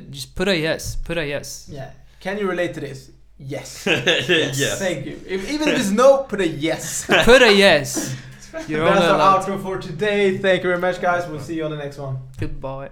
[0.09, 0.95] just put a yes.
[0.95, 1.67] Put a yes.
[1.71, 1.91] Yeah.
[2.19, 3.11] Can you relate to this?
[3.37, 3.83] Yes.
[3.87, 4.79] yes.
[4.79, 5.19] Thank you.
[5.25, 7.05] If, even if it's no, put a yes.
[7.25, 8.15] put a yes.
[8.67, 10.37] You're That's our outro for today.
[10.37, 11.29] Thank you very much, guys.
[11.29, 12.17] We'll see you on the next one.
[12.39, 12.89] Goodbye.